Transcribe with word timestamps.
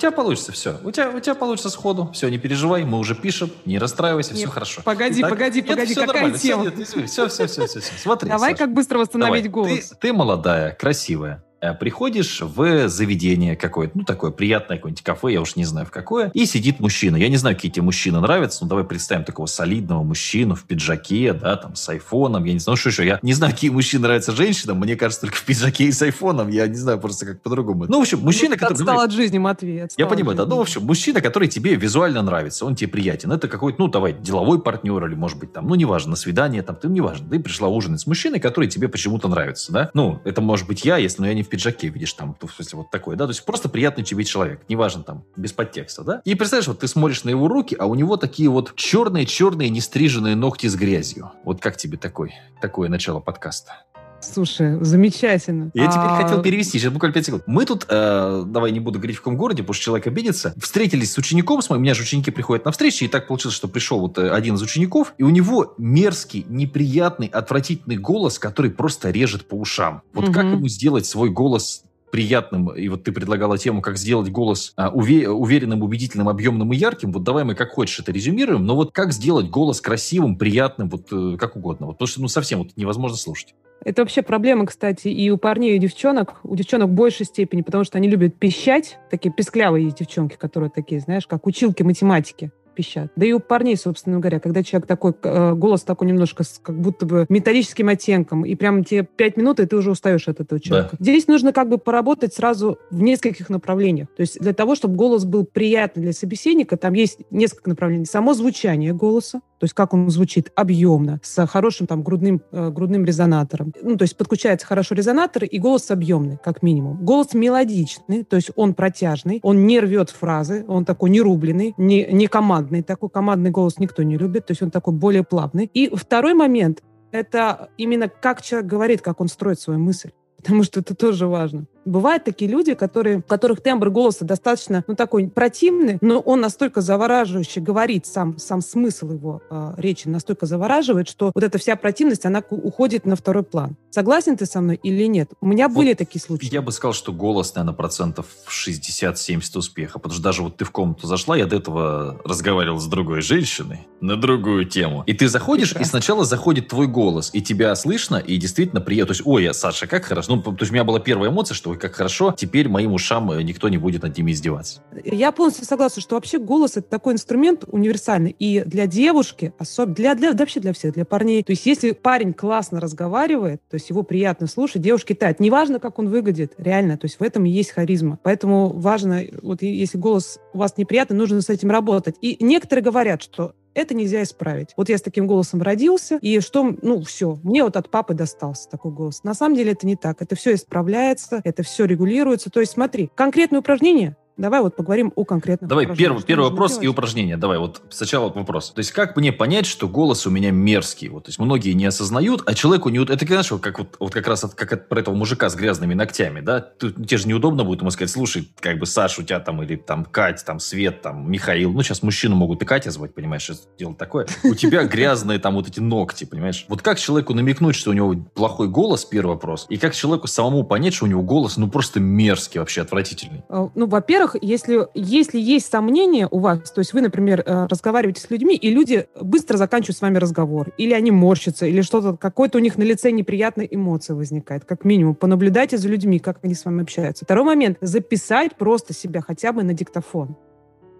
У 0.00 0.02
тебя 0.02 0.12
получится 0.12 0.50
все. 0.52 0.80
У 0.82 0.90
тебя, 0.90 1.10
у 1.10 1.20
тебя 1.20 1.34
получится 1.34 1.68
сходу. 1.68 2.10
Все, 2.14 2.30
не 2.30 2.38
переживай, 2.38 2.84
мы 2.84 2.96
уже 2.98 3.14
пишем, 3.14 3.50
не 3.66 3.78
расстраивайся, 3.78 4.30
Нет, 4.30 4.38
все 4.38 4.48
хорошо. 4.48 4.80
Погоди, 4.82 5.20
Так? 5.20 5.28
погоди, 5.28 5.60
Нет, 5.60 5.68
погоди, 5.68 5.92
всё 5.92 6.06
какая 6.06 6.30
тема? 6.32 6.62
Все, 6.62 6.78
нет, 6.78 6.88
все, 6.88 7.06
все, 7.28 7.28
все, 7.28 7.66
все, 7.66 7.66
все. 7.80 7.92
Смотри, 7.98 8.30
Давай 8.30 8.52
Саша, 8.52 8.64
как 8.64 8.72
быстро 8.72 8.98
восстановить 8.98 9.44
давай. 9.44 9.68
голос. 9.68 9.88
Ты, 9.90 9.96
ты 9.96 10.12
молодая, 10.14 10.72
красивая. 10.72 11.44
Э, 11.60 11.74
Приходишь 11.74 12.40
в 12.40 12.88
заведение 12.88 13.56
какое-то, 13.56 13.98
ну, 13.98 14.04
такое 14.04 14.30
приятное 14.30 14.76
какое-нибудь 14.76 15.02
кафе, 15.02 15.32
я 15.32 15.40
уж 15.40 15.56
не 15.56 15.64
знаю 15.64 15.86
в 15.86 15.90
какое, 15.90 16.30
и 16.34 16.46
сидит 16.46 16.80
мужчина. 16.80 17.16
Я 17.16 17.28
не 17.28 17.36
знаю, 17.36 17.56
какие 17.56 17.70
тебе 17.70 17.82
мужчины 17.82 18.20
нравятся, 18.20 18.64
но 18.64 18.68
давай 18.68 18.84
представим 18.84 19.24
такого 19.24 19.46
солидного 19.46 20.02
мужчину 20.02 20.54
в 20.54 20.64
пиджаке, 20.64 21.32
да, 21.32 21.56
там, 21.56 21.74
с 21.74 21.88
айфоном, 21.88 22.44
я 22.44 22.52
не 22.52 22.58
знаю, 22.58 22.74
ну, 22.74 22.76
что 22.76 22.90
еще, 22.90 23.06
я 23.06 23.18
не 23.22 23.32
знаю, 23.32 23.52
какие 23.52 23.70
мужчины 23.70 24.02
нравятся 24.02 24.32
женщинам, 24.32 24.78
мне 24.78 24.96
кажется, 24.96 25.22
только 25.22 25.36
в 25.36 25.44
пиджаке 25.44 25.84
и 25.84 25.92
с 25.92 26.02
айфоном, 26.02 26.48
я 26.48 26.66
не 26.66 26.76
знаю 26.76 26.98
просто 26.98 27.26
как 27.26 27.42
по-другому. 27.42 27.86
Ну, 27.88 27.98
в 27.98 28.02
общем, 28.02 28.20
мужчина, 28.20 28.54
Ну, 28.54 28.58
который... 28.58 28.78
Отстал 28.78 29.00
от 29.00 29.12
жизни, 29.12 29.38
Матвей. 29.38 29.82
Я 29.96 30.06
понимаю, 30.06 30.36
да. 30.36 30.46
Ну, 30.46 30.56
в 30.56 30.60
общем, 30.60 30.84
мужчина, 30.84 31.20
который 31.20 31.48
тебе 31.48 31.74
визуально 31.74 32.22
нравится, 32.22 32.64
он 32.66 32.74
тебе 32.74 32.88
приятен. 32.88 33.32
Это 33.32 33.48
какой-то, 33.48 33.80
ну, 33.80 33.88
давай, 33.88 34.12
деловой 34.12 34.60
партнер 34.60 35.04
или, 35.06 35.14
может 35.14 35.38
быть, 35.38 35.52
там, 35.52 35.66
ну, 35.68 35.74
неважно, 35.74 36.10
на 36.10 36.16
свидание, 36.16 36.62
там, 36.62 36.76
ты, 36.76 36.88
ну, 36.88 36.94
неважно. 36.94 37.28
Ты 37.28 37.38
пришла 37.40 37.68
ужинать 37.68 38.00
с 38.00 38.06
мужчиной, 38.06 38.40
который 38.40 38.68
тебе 38.68 38.88
почему-то 38.88 39.28
нравится, 39.28 39.72
да? 39.72 39.90
Ну, 39.94 40.20
это 40.24 40.40
может 40.40 40.66
быть 40.66 40.84
я, 40.84 40.96
если, 40.96 41.22
ну, 41.22 41.28
я 41.28 41.34
не 41.34 41.42
в 41.42 41.48
пиджаке, 41.50 41.88
видишь, 41.88 42.12
там, 42.14 42.36
в 42.40 42.50
смысле, 42.52 42.78
вот 42.78 42.90
такой, 42.90 43.16
да? 43.16 43.26
То 43.26 43.30
есть 43.30 43.44
просто 43.44 43.68
приятный 43.68 44.04
тебе 44.04 44.24
человек, 44.24 44.62
неважно, 44.68 45.02
там, 45.02 45.24
без 45.36 45.52
подтекста, 45.52 46.02
да? 46.02 46.22
И 46.24 46.34
представляешь, 46.34 46.68
вот 46.68 46.80
ты 46.80 46.88
смотришь 46.88 47.24
на 47.24 47.30
его 47.30 47.48
руки, 47.48 47.76
а 47.78 47.86
у 47.86 47.94
него 47.94 48.16
такие 48.16 48.48
вот 48.48 48.74
черные-черные 48.76 49.68
нестриженные 49.68 50.36
ногти 50.36 50.66
с 50.66 50.76
грязью. 50.76 51.32
Вот 51.44 51.60
как 51.60 51.76
тебе 51.76 51.98
такой, 51.98 52.34
такое 52.60 52.88
начало 52.88 53.20
подкаста? 53.20 53.84
Слушай, 54.22 54.76
замечательно. 54.84 55.70
Я 55.74 55.86
теперь 55.86 56.06
А, 56.10 56.22
хотел 56.22 56.42
перевести, 56.42 56.78
сейчас 56.78 56.92
буквально 56.92 57.14
5 57.14 57.26
секунд. 57.26 57.42
Мы 57.46 57.64
тут, 57.64 57.86
э, 57.88 58.44
давай 58.46 58.70
не 58.72 58.80
буду 58.80 58.98
говорить 58.98 59.16
в 59.16 59.20
каком 59.20 59.36
городе, 59.36 59.62
потому 59.62 59.74
что 59.74 59.84
человек 59.84 60.06
обидится, 60.06 60.54
встретились 60.60 61.12
с 61.12 61.18
учеником, 61.18 61.62
с 61.62 61.70
моим, 61.70 61.80
у 61.80 61.82
меня 61.82 61.94
же 61.94 62.02
ученики 62.02 62.30
приходят 62.30 62.64
на 62.64 62.70
встречи, 62.72 63.04
и 63.04 63.08
так 63.08 63.26
получилось, 63.26 63.54
что 63.56 63.68
пришел 63.68 64.00
вот 64.00 64.18
э, 64.18 64.30
один 64.30 64.54
из 64.56 64.62
учеников, 64.62 65.14
и 65.18 65.22
у 65.22 65.30
него 65.30 65.74
мерзкий, 65.78 66.44
неприятный, 66.48 67.26
отвратительный 67.28 67.96
голос, 67.96 68.38
который 68.38 68.70
просто 68.70 69.10
режет 69.10 69.46
по 69.48 69.54
ушам. 69.54 70.02
Вот 70.12 70.26
как 70.32 70.44
Мгм. 70.44 70.56
ему 70.56 70.68
сделать 70.68 71.06
свой 71.06 71.30
голос 71.30 71.82
приятным, 72.10 72.68
и 72.68 72.88
вот 72.88 73.04
ты 73.04 73.12
предлагала 73.12 73.58
тему, 73.58 73.82
как 73.82 73.96
сделать 73.96 74.30
голос 74.30 74.72
а, 74.76 74.90
уве- 74.90 75.28
уверенным, 75.28 75.82
убедительным, 75.82 76.28
объемным 76.28 76.72
и 76.72 76.76
ярким, 76.76 77.12
вот 77.12 77.22
давай 77.22 77.44
мы 77.44 77.54
как 77.54 77.70
хочешь 77.70 78.00
это 78.00 78.12
резюмируем, 78.12 78.64
но 78.64 78.76
вот 78.76 78.92
как 78.92 79.12
сделать 79.12 79.48
голос 79.48 79.80
красивым, 79.80 80.36
приятным, 80.36 80.88
вот 80.88 81.08
э, 81.12 81.36
как 81.38 81.56
угодно, 81.56 81.86
вот, 81.86 81.92
потому 81.94 82.08
что 82.08 82.20
ну 82.20 82.28
совсем 82.28 82.60
вот 82.60 82.70
невозможно 82.76 83.16
слушать. 83.16 83.54
Это 83.82 84.02
вообще 84.02 84.20
проблема, 84.22 84.66
кстати, 84.66 85.08
и 85.08 85.30
у 85.30 85.38
парней, 85.38 85.74
и 85.74 85.78
у 85.78 85.80
девчонок. 85.80 86.34
У 86.42 86.54
девчонок 86.54 86.90
в 86.90 86.92
большей 86.92 87.24
степени, 87.24 87.62
потому 87.62 87.84
что 87.84 87.96
они 87.96 88.08
любят 88.08 88.38
пищать. 88.38 88.98
Такие 89.10 89.32
песклявые 89.32 89.90
девчонки, 89.90 90.36
которые 90.36 90.68
такие, 90.70 91.00
знаешь, 91.00 91.26
как 91.26 91.46
училки 91.46 91.82
математики 91.82 92.50
пищат. 92.80 93.12
Да 93.16 93.26
и 93.26 93.32
у 93.32 93.40
парней, 93.40 93.76
собственно 93.76 94.18
говоря, 94.18 94.40
когда 94.40 94.62
человек 94.62 94.86
такой, 94.86 95.12
э, 95.22 95.52
голос 95.52 95.82
такой 95.82 96.08
немножко 96.08 96.44
с 96.44 96.58
как 96.62 96.80
будто 96.80 97.04
бы 97.04 97.26
металлическим 97.28 97.88
оттенком, 97.88 98.44
и 98.44 98.54
прям 98.54 98.84
тебе 98.84 99.04
пять 99.04 99.36
минут, 99.36 99.60
и 99.60 99.66
ты 99.66 99.76
уже 99.76 99.90
устаешь 99.90 100.28
от 100.28 100.40
этого 100.40 100.60
человека. 100.60 100.96
Здесь 100.98 101.26
нужно 101.28 101.52
как 101.52 101.68
бы 101.68 101.78
поработать 101.78 102.34
сразу 102.34 102.78
в 102.90 103.02
нескольких 103.02 103.50
направлениях. 103.50 104.08
То 104.16 104.22
есть 104.22 104.40
для 104.40 104.54
того, 104.54 104.74
чтобы 104.74 104.96
голос 104.96 105.24
был 105.24 105.44
приятный 105.44 106.02
для 106.02 106.12
собеседника, 106.12 106.76
там 106.76 106.94
есть 106.94 107.18
несколько 107.30 107.68
направлений. 107.68 108.06
Само 108.06 108.32
звучание 108.34 108.94
голоса, 108.94 109.40
то 109.60 109.64
есть 109.64 109.74
как 109.74 109.92
он 109.92 110.08
звучит 110.08 110.50
объемно, 110.54 111.20
с 111.22 111.46
хорошим 111.46 111.86
там 111.86 112.02
грудным, 112.02 112.40
э, 112.50 112.70
грудным 112.70 113.04
резонатором. 113.04 113.74
Ну, 113.82 113.98
то 113.98 114.04
есть 114.04 114.16
подключается 114.16 114.66
хорошо 114.66 114.94
резонатор, 114.94 115.44
и 115.44 115.58
голос 115.58 115.90
объемный, 115.90 116.38
как 116.42 116.62
минимум. 116.62 117.04
Голос 117.04 117.34
мелодичный, 117.34 118.24
то 118.24 118.36
есть 118.36 118.50
он 118.56 118.72
протяжный, 118.72 119.38
он 119.42 119.66
не 119.66 119.78
рвет 119.78 120.08
фразы, 120.08 120.64
он 120.66 120.86
такой 120.86 121.10
не 121.10 121.20
рубленый, 121.20 121.74
не, 121.76 122.06
не 122.10 122.26
командный. 122.26 122.82
Такой 122.82 123.10
командный 123.10 123.50
голос 123.50 123.78
никто 123.78 124.02
не 124.02 124.16
любит, 124.16 124.46
то 124.46 124.52
есть 124.52 124.62
он 124.62 124.70
такой 124.70 124.94
более 124.94 125.24
плавный. 125.24 125.70
И 125.74 125.94
второй 125.94 126.32
момент— 126.32 126.82
это 127.12 127.68
именно 127.76 128.08
как 128.08 128.40
человек 128.40 128.70
говорит, 128.70 129.02
как 129.02 129.20
он 129.20 129.28
строит 129.28 129.60
свою 129.60 129.78
мысль. 129.78 130.10
Потому 130.38 130.62
что 130.62 130.80
это 130.80 130.94
тоже 130.94 131.26
важно. 131.26 131.66
Бывают 131.84 132.24
такие 132.24 132.50
люди, 132.50 132.74
которые, 132.74 133.18
у 133.18 133.22
которых 133.22 133.62
тембр 133.62 133.90
голоса 133.90 134.24
достаточно, 134.24 134.84
ну, 134.86 134.94
такой 134.94 135.28
противный, 135.28 135.98
но 136.00 136.20
он 136.20 136.40
настолько 136.40 136.80
завораживающе 136.80 137.60
говорит, 137.60 138.06
сам, 138.06 138.38
сам 138.38 138.60
смысл 138.60 139.12
его 139.12 139.42
э, 139.50 139.74
речи 139.76 140.08
настолько 140.08 140.46
завораживает, 140.46 141.08
что 141.08 141.32
вот 141.34 141.44
эта 141.44 141.58
вся 141.58 141.76
противность, 141.76 142.26
она 142.26 142.42
уходит 142.50 143.06
на 143.06 143.16
второй 143.16 143.42
план. 143.42 143.76
Согласен 143.90 144.36
ты 144.36 144.46
со 144.46 144.60
мной 144.60 144.78
или 144.82 145.04
нет? 145.04 145.30
У 145.40 145.46
меня 145.46 145.68
Вот 145.68 145.78
были 145.78 145.94
такие 145.94 146.20
случаи. 146.20 146.52
Я 146.52 146.62
бы 146.62 146.72
сказал, 146.72 146.92
что 146.92 147.12
голос, 147.12 147.54
наверное, 147.54 147.74
процентов 147.74 148.26
60-70 148.48 149.58
успеха. 149.58 149.98
Потому 149.98 150.14
что 150.14 150.22
даже 150.22 150.42
вот 150.42 150.56
ты 150.56 150.64
в 150.64 150.70
комнату 150.70 151.06
зашла, 151.06 151.36
я 151.36 151.46
до 151.46 151.56
этого 151.56 152.20
разговаривал 152.24 152.78
с 152.78 152.86
другой 152.86 153.22
женщиной 153.22 153.86
на 154.00 154.16
другую 154.16 154.64
тему. 154.64 155.02
И 155.06 155.12
ты 155.12 155.28
заходишь, 155.28 155.70
Прекрасно. 155.70 155.88
и 155.88 155.90
сначала 155.90 156.24
заходит 156.24 156.68
твой 156.68 156.86
голос, 156.86 157.30
и 157.32 157.42
тебя 157.42 157.74
слышно, 157.74 158.16
и 158.16 158.36
действительно 158.36 158.80
приятно. 158.80 159.14
То 159.14 159.18
есть, 159.18 159.26
ой, 159.26 159.44
я, 159.44 159.52
Саша, 159.52 159.86
как 159.86 160.04
хорошо. 160.04 160.36
Ну, 160.36 160.42
то 160.42 160.56
есть 160.60 160.70
у 160.70 160.74
меня 160.74 160.84
была 160.84 161.00
первая 161.00 161.30
эмоция, 161.30 161.54
что 161.54 161.69
ой, 161.70 161.78
как 161.78 161.94
хорошо, 161.94 162.34
теперь 162.36 162.68
моим 162.68 162.92
ушам 162.92 163.30
э, 163.32 163.42
никто 163.42 163.68
не 163.68 163.78
будет 163.78 164.02
над 164.02 164.16
ними 164.16 164.32
издеваться. 164.32 164.82
Я 165.04 165.32
полностью 165.32 165.64
согласна, 165.64 166.02
что 166.02 166.14
вообще 166.16 166.38
голос 166.38 166.76
это 166.76 166.88
такой 166.88 167.14
инструмент 167.14 167.64
универсальный 167.66 168.34
и 168.38 168.62
для 168.64 168.86
девушки, 168.86 169.52
особенно 169.58 169.94
для, 169.94 170.14
для 170.14 170.32
вообще 170.32 170.60
для 170.60 170.72
всех, 170.72 170.94
для 170.94 171.04
парней. 171.04 171.42
То 171.42 171.52
есть 171.52 171.66
если 171.66 171.92
парень 171.92 172.32
классно 172.32 172.80
разговаривает, 172.80 173.60
то 173.68 173.74
есть 173.74 173.90
его 173.90 174.02
приятно 174.02 174.46
слушать, 174.46 174.82
девушке 174.82 175.14
тает. 175.14 175.40
Неважно, 175.40 175.78
как 175.78 175.98
он 175.98 176.08
выглядит, 176.08 176.54
реально, 176.58 176.96
то 176.96 177.06
есть 177.06 177.18
в 177.18 177.22
этом 177.22 177.44
и 177.44 177.50
есть 177.50 177.70
харизма. 177.70 178.18
Поэтому 178.22 178.68
важно, 178.68 179.22
вот 179.42 179.62
если 179.62 179.98
голос 179.98 180.38
у 180.52 180.58
вас 180.58 180.76
неприятный, 180.76 181.16
нужно 181.16 181.40
с 181.40 181.48
этим 181.48 181.70
работать. 181.70 182.16
И 182.20 182.36
некоторые 182.40 182.82
говорят, 182.84 183.22
что 183.22 183.54
это 183.74 183.94
нельзя 183.94 184.22
исправить. 184.22 184.70
Вот 184.76 184.88
я 184.88 184.98
с 184.98 185.02
таким 185.02 185.26
голосом 185.26 185.62
родился, 185.62 186.18
и 186.20 186.40
что, 186.40 186.74
ну, 186.82 187.02
все, 187.02 187.38
мне 187.42 187.64
вот 187.64 187.76
от 187.76 187.90
папы 187.90 188.14
достался 188.14 188.68
такой 188.68 188.92
голос. 188.92 189.24
На 189.24 189.34
самом 189.34 189.56
деле 189.56 189.72
это 189.72 189.86
не 189.86 189.96
так. 189.96 190.22
Это 190.22 190.34
все 190.34 190.54
исправляется, 190.54 191.40
это 191.44 191.62
все 191.62 191.84
регулируется. 191.84 192.50
То 192.50 192.60
есть 192.60 192.72
смотри, 192.72 193.10
конкретное 193.14 193.60
упражнение, 193.60 194.16
давай 194.40 194.60
вот 194.60 194.76
поговорим 194.76 195.12
о 195.14 195.24
конкретных 195.24 195.68
Давай, 195.68 195.86
первый, 195.94 196.22
первый 196.22 196.50
вопрос 196.50 196.78
и 196.78 196.80
делать? 196.80 196.96
упражнение. 196.96 197.36
Давай, 197.36 197.58
вот 197.58 197.82
сначала 197.90 198.24
вот 198.24 198.36
вопрос. 198.36 198.70
То 198.70 198.80
есть, 198.80 198.92
как 198.92 199.16
мне 199.16 199.32
понять, 199.32 199.66
что 199.66 199.88
голос 199.88 200.26
у 200.26 200.30
меня 200.30 200.50
мерзкий? 200.50 201.08
Вот, 201.08 201.24
то 201.24 201.28
есть, 201.28 201.38
многие 201.38 201.72
не 201.72 201.86
осознают, 201.86 202.42
а 202.46 202.54
человеку 202.54 202.88
не... 202.88 203.02
Это, 203.02 203.26
знаешь, 203.26 203.50
вот 203.50 203.60
как, 203.60 203.78
вот, 203.78 203.96
вот 203.98 204.12
как 204.12 204.26
раз 204.26 204.44
от, 204.44 204.54
как 204.54 204.72
от, 204.72 204.88
про 204.88 205.00
этого 205.00 205.14
мужика 205.14 205.48
с 205.48 205.54
грязными 205.54 205.94
ногтями, 205.94 206.40
да? 206.40 206.60
Тут, 206.60 206.96
тебе 206.96 207.18
же 207.18 207.28
неудобно 207.28 207.64
будет 207.64 207.80
ему 207.80 207.90
сказать, 207.90 208.10
слушай, 208.10 208.48
как 208.60 208.78
бы, 208.78 208.86
Саш, 208.86 209.18
у 209.18 209.22
тебя 209.22 209.40
там, 209.40 209.62
или 209.62 209.76
там 209.76 210.04
Кать, 210.04 210.44
там 210.44 210.58
Свет, 210.58 211.02
там 211.02 211.30
Михаил. 211.30 211.72
Ну, 211.72 211.82
сейчас 211.82 212.02
мужчину 212.02 212.36
могут 212.36 212.62
и 212.62 212.64
Катя 212.64 212.90
звать, 212.90 213.14
понимаешь, 213.14 213.42
что 213.42 213.54
дело 213.78 213.94
такое. 213.94 214.26
У 214.44 214.54
тебя 214.54 214.84
грязные 214.84 215.38
там 215.38 215.54
вот 215.54 215.68
эти 215.68 215.80
ногти, 215.80 216.24
понимаешь? 216.24 216.64
Вот 216.68 216.82
как 216.82 216.98
человеку 216.98 217.34
намекнуть, 217.34 217.76
что 217.76 217.90
у 217.90 217.92
него 217.92 218.14
плохой 218.34 218.68
голос, 218.68 219.04
первый 219.04 219.32
вопрос, 219.32 219.66
и 219.68 219.76
как 219.76 219.94
человеку 219.94 220.26
самому 220.26 220.64
понять, 220.64 220.94
что 220.94 221.04
у 221.04 221.08
него 221.08 221.22
голос, 221.22 221.56
ну, 221.56 221.68
просто 221.68 222.00
мерзкий 222.00 222.58
вообще, 222.58 222.82
отвратительный. 222.82 223.42
Э, 223.48 223.68
Ну, 223.74 223.86
во-первых, 223.86 224.29
если, 224.40 224.86
если 224.94 225.38
есть 225.38 225.70
сомнения 225.70 226.28
у 226.30 226.38
вас, 226.38 226.70
то 226.70 226.80
есть 226.80 226.92
вы, 226.92 227.00
например, 227.00 227.42
э, 227.44 227.66
разговариваете 227.66 228.20
с 228.20 228.30
людьми, 228.30 228.56
и 228.56 228.70
люди 228.70 229.06
быстро 229.20 229.56
заканчивают 229.56 229.96
с 229.96 230.00
вами 230.00 230.18
разговор, 230.18 230.72
или 230.78 230.92
они 230.92 231.10
морщатся, 231.10 231.66
или 231.66 231.80
что-то, 231.80 232.16
какой-то 232.16 232.58
у 232.58 232.60
них 232.60 232.76
на 232.78 232.82
лице 232.82 233.10
неприятная 233.10 233.66
эмоция 233.66 234.16
возникает, 234.16 234.64
как 234.64 234.84
минимум. 234.84 235.14
Понаблюдайте 235.14 235.78
за 235.78 235.88
людьми, 235.88 236.18
как 236.18 236.38
они 236.42 236.54
с 236.54 236.64
вами 236.64 236.82
общаются. 236.82 237.24
Второй 237.24 237.44
момент— 237.44 237.78
записать 237.80 238.56
просто 238.56 238.94
себя 238.94 239.20
хотя 239.20 239.52
бы 239.52 239.62
на 239.62 239.74
диктофон. 239.74 240.36